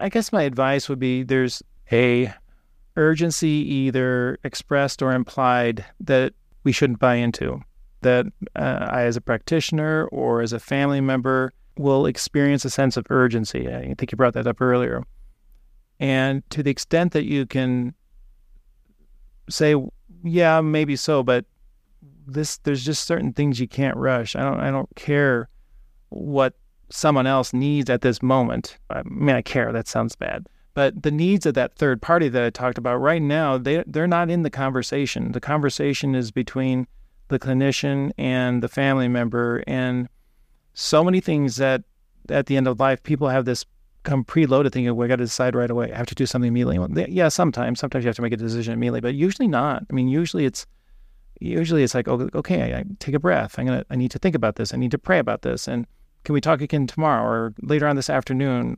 I 0.00 0.08
guess 0.08 0.32
my 0.32 0.42
advice 0.42 0.88
would 0.88 0.98
be 0.98 1.22
there's 1.22 1.62
a 1.92 2.32
urgency 2.96 3.48
either 3.48 4.38
expressed 4.42 5.02
or 5.02 5.12
implied 5.12 5.84
that 6.00 6.32
we 6.64 6.72
shouldn't 6.72 6.98
buy 6.98 7.14
into 7.14 7.62
that 8.02 8.26
uh, 8.56 8.86
I, 8.90 9.02
as 9.02 9.16
a 9.16 9.20
practitioner 9.20 10.06
or 10.06 10.40
as 10.40 10.52
a 10.52 10.60
family 10.60 11.00
member, 11.00 11.52
will 11.76 12.06
experience 12.06 12.64
a 12.64 12.70
sense 12.70 12.96
of 12.96 13.06
urgency. 13.10 13.68
I 13.68 13.94
think 13.96 14.12
you 14.12 14.16
brought 14.16 14.34
that 14.34 14.46
up 14.46 14.60
earlier. 14.60 15.04
And 16.00 16.48
to 16.50 16.62
the 16.62 16.70
extent 16.70 17.12
that 17.12 17.24
you 17.24 17.46
can 17.46 17.94
say, 19.48 19.74
yeah, 20.22 20.60
maybe 20.60 20.96
so, 20.96 21.22
but 21.22 21.44
this 22.26 22.58
there's 22.58 22.84
just 22.84 23.06
certain 23.06 23.32
things 23.32 23.58
you 23.58 23.66
can't 23.66 23.96
rush. 23.96 24.36
I 24.36 24.42
don't 24.42 24.60
I 24.60 24.70
don't 24.70 24.94
care 24.94 25.48
what 26.10 26.54
someone 26.90 27.26
else 27.26 27.52
needs 27.52 27.90
at 27.90 28.02
this 28.02 28.22
moment. 28.22 28.78
I 28.90 29.02
mean, 29.04 29.34
I 29.34 29.42
care. 29.42 29.72
That 29.72 29.88
sounds 29.88 30.14
bad. 30.14 30.46
But 30.74 31.02
the 31.02 31.10
needs 31.10 31.46
of 31.46 31.54
that 31.54 31.74
third 31.74 32.00
party 32.00 32.28
that 32.28 32.44
I 32.44 32.50
talked 32.50 32.78
about 32.78 32.96
right 32.96 33.22
now, 33.22 33.58
they 33.58 33.82
they're 33.86 34.06
not 34.06 34.30
in 34.30 34.42
the 34.42 34.50
conversation. 34.50 35.32
The 35.32 35.40
conversation 35.40 36.14
is 36.14 36.30
between 36.30 36.86
the 37.28 37.38
clinician 37.38 38.12
and 38.18 38.62
the 38.62 38.68
family 38.68 39.08
member, 39.08 39.62
and 39.66 40.08
so 40.74 41.04
many 41.04 41.20
things 41.20 41.56
that 41.56 41.82
at 42.28 42.46
the 42.46 42.56
end 42.56 42.68
of 42.68 42.78
life 42.78 43.02
people 43.02 43.28
have 43.28 43.44
this 43.44 43.64
come 44.04 44.24
preloaded 44.24 44.72
thinking 44.72 44.94
we 44.94 45.08
got 45.08 45.16
to 45.16 45.24
decide 45.24 45.54
right 45.54 45.70
away. 45.70 45.92
I 45.92 45.96
have 45.96 46.06
to 46.06 46.14
do 46.14 46.26
something 46.26 46.48
immediately. 46.48 47.06
Yeah, 47.08 47.28
sometimes 47.28 47.80
sometimes 47.80 48.04
you 48.04 48.08
have 48.08 48.16
to 48.16 48.22
make 48.22 48.32
a 48.32 48.36
decision 48.36 48.74
immediately, 48.74 49.00
but 49.00 49.14
usually 49.14 49.48
not. 49.48 49.84
I 49.90 49.92
mean, 49.92 50.08
usually 50.08 50.44
it's 50.44 50.66
usually 51.40 51.82
it's 51.82 51.94
like 51.94 52.08
oh, 52.08 52.28
okay, 52.34 52.72
I, 52.74 52.78
I 52.78 52.84
take 52.98 53.14
a 53.14 53.20
breath. 53.20 53.58
I'm 53.58 53.66
gonna 53.66 53.84
I 53.90 53.96
need 53.96 54.10
to 54.12 54.18
think 54.18 54.34
about 54.34 54.56
this. 54.56 54.72
I 54.72 54.76
need 54.76 54.90
to 54.92 54.98
pray 54.98 55.18
about 55.18 55.42
this, 55.42 55.68
and 55.68 55.86
can 56.24 56.32
we 56.32 56.40
talk 56.40 56.60
again 56.60 56.86
tomorrow 56.86 57.24
or 57.24 57.54
later 57.62 57.86
on 57.86 57.96
this 57.96 58.10
afternoon? 58.10 58.76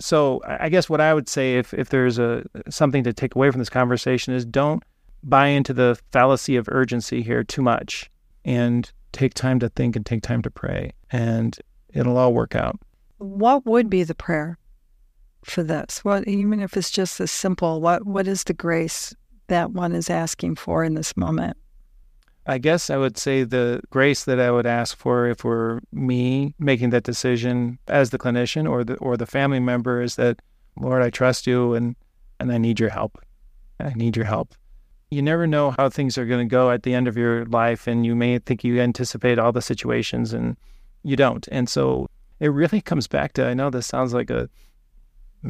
so 0.00 0.40
I 0.46 0.68
guess 0.68 0.88
what 0.88 1.00
I 1.00 1.12
would 1.12 1.28
say 1.28 1.58
if, 1.58 1.74
if 1.74 1.90
there's 1.90 2.18
a 2.18 2.44
something 2.68 3.04
to 3.04 3.12
take 3.12 3.34
away 3.34 3.50
from 3.50 3.58
this 3.58 3.68
conversation 3.68 4.32
is 4.32 4.44
don't 4.44 4.82
buy 5.22 5.48
into 5.48 5.72
the 5.72 5.98
fallacy 6.12 6.56
of 6.56 6.68
urgency 6.70 7.22
here 7.22 7.44
too 7.44 7.62
much 7.62 8.10
and 8.44 8.90
take 9.12 9.34
time 9.34 9.58
to 9.60 9.68
think 9.68 9.96
and 9.96 10.06
take 10.06 10.22
time 10.22 10.42
to 10.42 10.50
pray 10.50 10.92
and 11.10 11.58
it'll 11.92 12.16
all 12.16 12.32
work 12.32 12.54
out. 12.54 12.78
What 13.18 13.66
would 13.66 13.90
be 13.90 14.04
the 14.04 14.14
prayer 14.14 14.58
for 15.44 15.62
this? 15.62 16.04
What 16.04 16.26
even 16.28 16.60
if 16.60 16.76
it's 16.76 16.90
just 16.90 17.20
as 17.20 17.30
simple, 17.30 17.80
what 17.80 18.06
what 18.06 18.28
is 18.28 18.44
the 18.44 18.54
grace 18.54 19.14
that 19.48 19.72
one 19.72 19.92
is 19.92 20.10
asking 20.10 20.56
for 20.56 20.84
in 20.84 20.94
this 20.94 21.16
moment? 21.16 21.56
I 22.46 22.56
guess 22.56 22.88
I 22.88 22.96
would 22.96 23.18
say 23.18 23.44
the 23.44 23.82
grace 23.90 24.24
that 24.24 24.40
I 24.40 24.50
would 24.50 24.66
ask 24.66 24.96
for 24.96 25.26
if 25.26 25.44
we're 25.44 25.80
me 25.92 26.54
making 26.58 26.90
that 26.90 27.02
decision 27.02 27.78
as 27.88 28.08
the 28.10 28.18
clinician 28.18 28.68
or 28.68 28.84
the 28.84 28.94
or 28.96 29.16
the 29.16 29.26
family 29.26 29.60
member 29.60 30.00
is 30.00 30.16
that 30.16 30.40
Lord, 30.80 31.02
I 31.02 31.10
trust 31.10 31.46
you 31.46 31.74
and 31.74 31.96
and 32.40 32.52
I 32.52 32.58
need 32.58 32.78
your 32.78 32.90
help. 32.90 33.18
I 33.80 33.92
need 33.94 34.16
your 34.16 34.24
help. 34.24 34.54
You 35.10 35.22
never 35.22 35.46
know 35.46 35.70
how 35.70 35.88
things 35.88 36.18
are 36.18 36.26
going 36.26 36.46
to 36.46 36.50
go 36.50 36.70
at 36.70 36.82
the 36.82 36.94
end 36.94 37.08
of 37.08 37.16
your 37.16 37.46
life 37.46 37.86
and 37.86 38.04
you 38.04 38.14
may 38.14 38.38
think 38.38 38.62
you 38.62 38.80
anticipate 38.80 39.38
all 39.38 39.52
the 39.52 39.62
situations 39.62 40.32
and 40.32 40.56
you 41.02 41.16
don't. 41.16 41.48
And 41.50 41.68
so 41.68 42.08
it 42.40 42.48
really 42.48 42.80
comes 42.80 43.06
back 43.06 43.32
to 43.34 43.46
I 43.46 43.54
know 43.54 43.70
this 43.70 43.86
sounds 43.86 44.12
like 44.12 44.30
a 44.30 44.50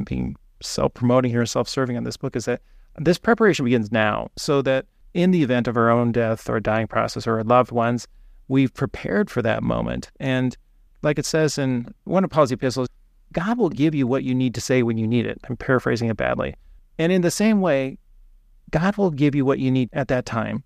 being 0.05 0.37
self-promoting 0.61 1.31
here, 1.31 1.45
self-serving 1.45 1.97
on 1.97 2.05
this 2.05 2.17
book 2.17 2.37
is 2.37 2.45
that 2.45 2.61
this 2.99 3.19
preparation 3.19 3.65
begins 3.65 3.91
now 3.91 4.29
so 4.37 4.63
that 4.63 4.87
in 5.15 5.31
the 5.31 5.43
event 5.43 5.67
of 5.67 5.77
our 5.77 5.91
own 5.91 6.13
death 6.13 6.49
or 6.49 6.61
dying 6.61 6.87
process 6.87 7.27
or 7.27 7.39
our 7.39 7.45
loved 7.45 7.73
ones, 7.73 8.07
we've 8.49 8.73
prepared 8.75 9.31
for 9.31 9.43
that 9.43 9.63
moment. 9.63 10.11
And 10.21 10.57
like 11.03 11.19
it 11.19 11.27
says 11.27 11.59
in 11.59 11.93
one 12.05 12.25
of 12.25 12.31
Paul's 12.31 12.53
epistles, 12.53 12.89
God 13.33 13.59
will 13.59 13.71
give 13.71 13.95
you 13.95 14.07
what 14.07 14.25
you 14.25 14.35
need 14.35 14.55
to 14.55 14.61
say 14.61 14.83
when 14.83 14.99
you 14.99 15.07
need 15.07 15.27
it. 15.27 15.41
I'm 15.49 15.57
paraphrasing 15.57 16.09
it 16.09 16.17
badly. 16.17 16.55
And 16.99 17.13
in 17.13 17.23
the 17.23 17.31
same 17.31 17.61
way, 17.61 17.99
God 18.71 18.97
will 18.97 19.11
give 19.11 19.35
you 19.35 19.45
what 19.45 19.59
you 19.59 19.71
need 19.71 19.89
at 19.93 20.09
that 20.09 20.27
time. 20.27 20.63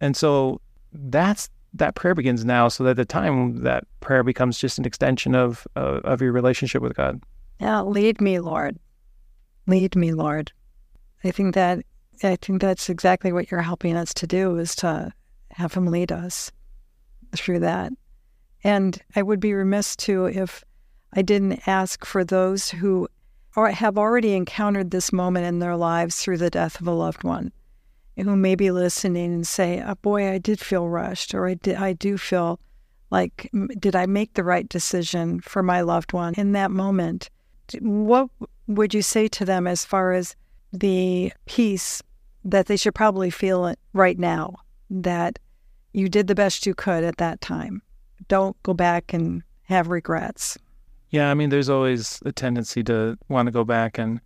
And 0.00 0.16
so 0.16 0.60
that's 0.92 1.48
that 1.74 1.96
prayer 1.96 2.14
begins 2.14 2.44
now 2.44 2.68
so 2.68 2.84
that 2.84 2.96
the 2.96 3.04
time 3.04 3.62
that 3.62 3.84
prayer 4.00 4.22
becomes 4.22 4.58
just 4.58 4.78
an 4.78 4.84
extension 4.84 5.34
of 5.34 5.66
uh, 5.76 6.00
of 6.04 6.22
your 6.22 6.32
relationship 6.32 6.82
with 6.82 6.96
God. 6.96 7.20
Yeah, 7.60 7.80
lead 7.82 8.20
me, 8.20 8.40
Lord. 8.40 8.78
Lead 9.66 9.96
me, 9.96 10.12
Lord. 10.12 10.52
I 11.24 11.30
think 11.30 11.54
that 11.54 11.84
I 12.22 12.36
think 12.36 12.60
that's 12.60 12.88
exactly 12.88 13.32
what 13.32 13.50
you're 13.50 13.62
helping 13.62 13.96
us 13.96 14.14
to 14.14 14.26
do 14.26 14.56
is 14.58 14.76
to 14.76 15.12
have 15.50 15.74
him 15.74 15.86
lead 15.86 16.12
us 16.12 16.52
through 17.34 17.60
that. 17.60 17.92
And 18.62 19.00
I 19.16 19.22
would 19.22 19.40
be 19.40 19.52
remiss 19.52 19.96
too 19.96 20.26
if 20.26 20.64
I 21.12 21.22
didn't 21.22 21.66
ask 21.66 22.04
for 22.04 22.24
those 22.24 22.70
who 22.70 23.08
have 23.56 23.98
already 23.98 24.34
encountered 24.34 24.90
this 24.90 25.12
moment 25.12 25.46
in 25.46 25.58
their 25.58 25.76
lives 25.76 26.16
through 26.16 26.38
the 26.38 26.50
death 26.50 26.80
of 26.80 26.86
a 26.86 26.92
loved 26.92 27.24
one, 27.24 27.52
who 28.16 28.36
may 28.36 28.54
be 28.54 28.70
listening 28.70 29.32
and 29.32 29.46
say, 29.46 29.82
oh, 29.82 29.94
"Boy, 29.96 30.30
I 30.30 30.38
did 30.38 30.60
feel 30.60 30.88
rushed," 30.88 31.34
or 31.34 31.46
"I 31.46 31.54
did, 31.54 31.76
I 31.76 31.92
do 31.92 32.18
feel 32.18 32.60
like, 33.10 33.50
did 33.78 33.94
I 33.94 34.06
make 34.06 34.34
the 34.34 34.44
right 34.44 34.68
decision 34.68 35.40
for 35.40 35.62
my 35.62 35.80
loved 35.80 36.12
one 36.12 36.34
in 36.34 36.52
that 36.52 36.70
moment?" 36.70 37.30
What 37.80 38.28
would 38.66 38.92
you 38.92 39.02
say 39.02 39.28
to 39.28 39.44
them 39.44 39.66
as 39.66 39.84
far 39.84 40.12
as 40.12 40.36
the 40.72 41.32
peace 41.46 42.02
that 42.44 42.66
they 42.66 42.76
should 42.76 42.94
probably 42.94 43.30
feel 43.30 43.74
right 43.92 44.18
now 44.18 44.56
that 44.90 45.38
you 45.92 46.08
did 46.08 46.26
the 46.26 46.34
best 46.34 46.66
you 46.66 46.74
could 46.74 47.04
at 47.04 47.16
that 47.18 47.40
time. 47.40 47.80
Don't 48.28 48.60
go 48.62 48.74
back 48.74 49.12
and 49.12 49.42
have 49.62 49.88
regrets. 49.88 50.58
Yeah, 51.14 51.30
I 51.30 51.34
mean, 51.34 51.50
there's 51.50 51.70
always 51.70 52.20
a 52.26 52.32
tendency 52.32 52.82
to 52.82 53.16
want 53.28 53.46
to 53.46 53.52
go 53.52 53.62
back 53.62 53.98
and 53.98 54.20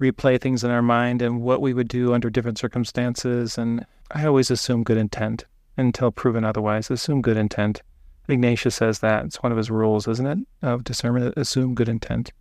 replay 0.00 0.40
things 0.40 0.64
in 0.64 0.70
our 0.70 0.80
mind 0.80 1.20
and 1.20 1.42
what 1.42 1.60
we 1.60 1.74
would 1.74 1.88
do 1.88 2.14
under 2.14 2.30
different 2.30 2.56
circumstances. 2.56 3.58
And 3.58 3.84
I 4.12 4.24
always 4.24 4.50
assume 4.50 4.84
good 4.84 4.96
intent 4.96 5.44
until 5.76 6.10
proven 6.10 6.46
otherwise. 6.46 6.90
Assume 6.90 7.20
good 7.20 7.36
intent. 7.36 7.82
Ignatius 8.26 8.76
says 8.76 9.00
that. 9.00 9.26
It's 9.26 9.42
one 9.42 9.52
of 9.52 9.58
his 9.58 9.70
rules, 9.70 10.08
isn't 10.08 10.26
it? 10.26 10.38
Of 10.62 10.82
discernment, 10.82 11.34
assume 11.36 11.74
good 11.74 11.90
intent. 11.90 12.32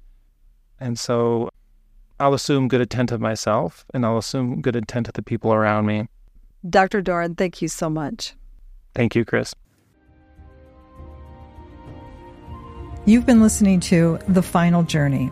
And 0.79 0.97
so 0.97 1.49
I'll 2.21 2.33
assume 2.33 2.69
good 2.69 2.79
intent 2.79 3.11
of 3.11 3.19
myself 3.19 3.83
and 3.93 4.05
I'll 4.05 4.17
assume 4.17 4.61
good 4.61 4.77
intent 4.77 5.09
of 5.09 5.13
the 5.15 5.21
people 5.21 5.51
around 5.51 5.87
me. 5.87 6.07
Dr. 6.69 7.01
Doran, 7.01 7.35
thank 7.35 7.61
you 7.61 7.67
so 7.67 7.89
much. 7.89 8.33
Thank 8.95 9.13
you, 9.13 9.25
Kris. 9.25 9.53
You've 13.07 13.25
been 13.25 13.41
listening 13.41 13.79
to 13.79 14.19
The 14.27 14.41
Final 14.41 14.83
Journey 14.83 15.31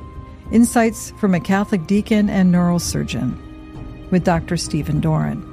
Insights 0.50 1.12
from 1.20 1.36
a 1.36 1.42
Catholic 1.42 1.86
Deacon 1.88 2.30
and 2.30 2.50
Neurosurgeon 2.54 4.10
with 4.12 4.24
Dr. 4.24 4.56
Stephen 4.56 5.02
Doran. 5.02 5.44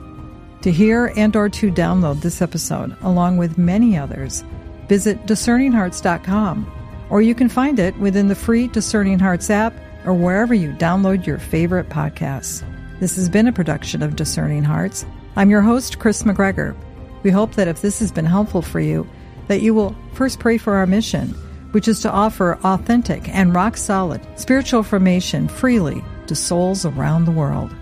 To 0.61 0.71
hear 0.71 1.13
and 1.17 1.35
or 1.35 1.49
to 1.49 1.73
download 1.73 2.21
this 2.21 2.41
episode 2.41 2.97
along 3.03 3.39
with 3.39 3.59
many 3.59 3.99
others, 3.99 4.45
visit 4.89 5.27
discerninghearts.com 5.27 7.09
or 7.11 7.23
you 7.23 7.35
can 7.35 7.49
find 7.49 7.81
it 7.81 7.99
within 7.99 8.29
the 8.29 8.37
free 8.37 8.69
Discerning 8.69 9.19
Hearts 9.19 9.51
app 9.51 9.75
or 10.07 10.15
wherever 10.15 10.55
you 10.55 10.71
download 10.75 11.27
your 11.27 11.41
favorite 11.41 11.89
podcasts. 11.89 12.65
This 13.01 13.17
has 13.17 13.29
been 13.29 13.49
a 13.49 13.53
production 13.53 14.01
of 14.01 14.15
Discerning 14.15 14.63
Hearts. 14.63 15.05
I'm 15.35 15.51
your 15.51 15.63
host, 15.63 15.99
Kris 15.99 16.23
McGregor. 16.23 16.77
We 17.25 17.33
hope 17.33 17.57
that 17.57 17.67
if 17.67 17.83
this 17.83 17.99
has 17.99 18.13
been 18.13 18.27
helpful 18.27 18.63
for 18.63 18.79
you, 18.79 19.09
that 19.49 19.61
you 19.61 19.75
will 19.75 19.97
first 20.13 20.39
pray 20.39 20.57
for 20.57 20.75
our 20.75 20.87
mission, 20.87 21.35
which 21.73 21.89
is 21.89 22.01
to 22.01 22.11
offer 22.11 22.59
authentic 22.65 23.29
and 23.29 23.55
rock 23.55 23.77
solid 23.77 24.21
spiritual 24.39 24.83
formation 24.83 25.49
freely 25.49 26.03
to 26.27 26.35
souls 26.35 26.87
around 26.87 27.25
the 27.25 27.31
world. 27.31 27.75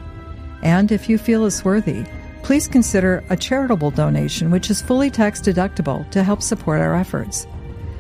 And 0.63 0.91
if 0.91 1.09
you 1.09 1.19
feel 1.19 1.47
it's 1.47 1.65
worthy, 1.65 2.05
please 2.43 2.67
consider 2.67 3.23
a 3.31 3.37
charitable 3.37 3.91
donation, 3.91 4.51
which 4.51 4.71
is 4.71 4.83
fully 4.83 5.11
tax 5.11 5.41
deductible 5.41 6.09
to 6.11 6.23
help 6.23 6.43
support 6.43 6.81
our 6.81 6.95
efforts. 6.95 7.47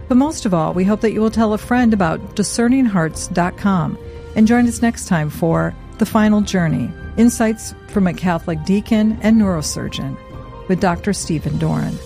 But 0.08 0.16
most 0.16 0.44
of 0.44 0.54
all, 0.54 0.74
we 0.74 0.84
hope 0.84 1.02
that 1.02 1.12
you 1.12 1.20
will 1.20 1.30
tell 1.30 1.52
a 1.52 1.58
friend 1.58 1.92
about 1.94 2.20
discerninghearts.com 2.34 3.98
and 4.34 4.46
join 4.46 4.66
us 4.66 4.82
next 4.82 5.06
time 5.06 5.30
for 5.30 5.74
The 5.98 6.06
Final 6.06 6.40
Journey 6.40 6.90
Insights 7.16 7.74
from 7.88 8.06
a 8.06 8.14
Catholic 8.14 8.64
Deacon 8.64 9.18
and 9.22 9.40
Neurosurgeon 9.40 10.16
with 10.68 10.80
Dr. 10.80 11.12
Stephen 11.12 11.58
Doran. 11.58 11.96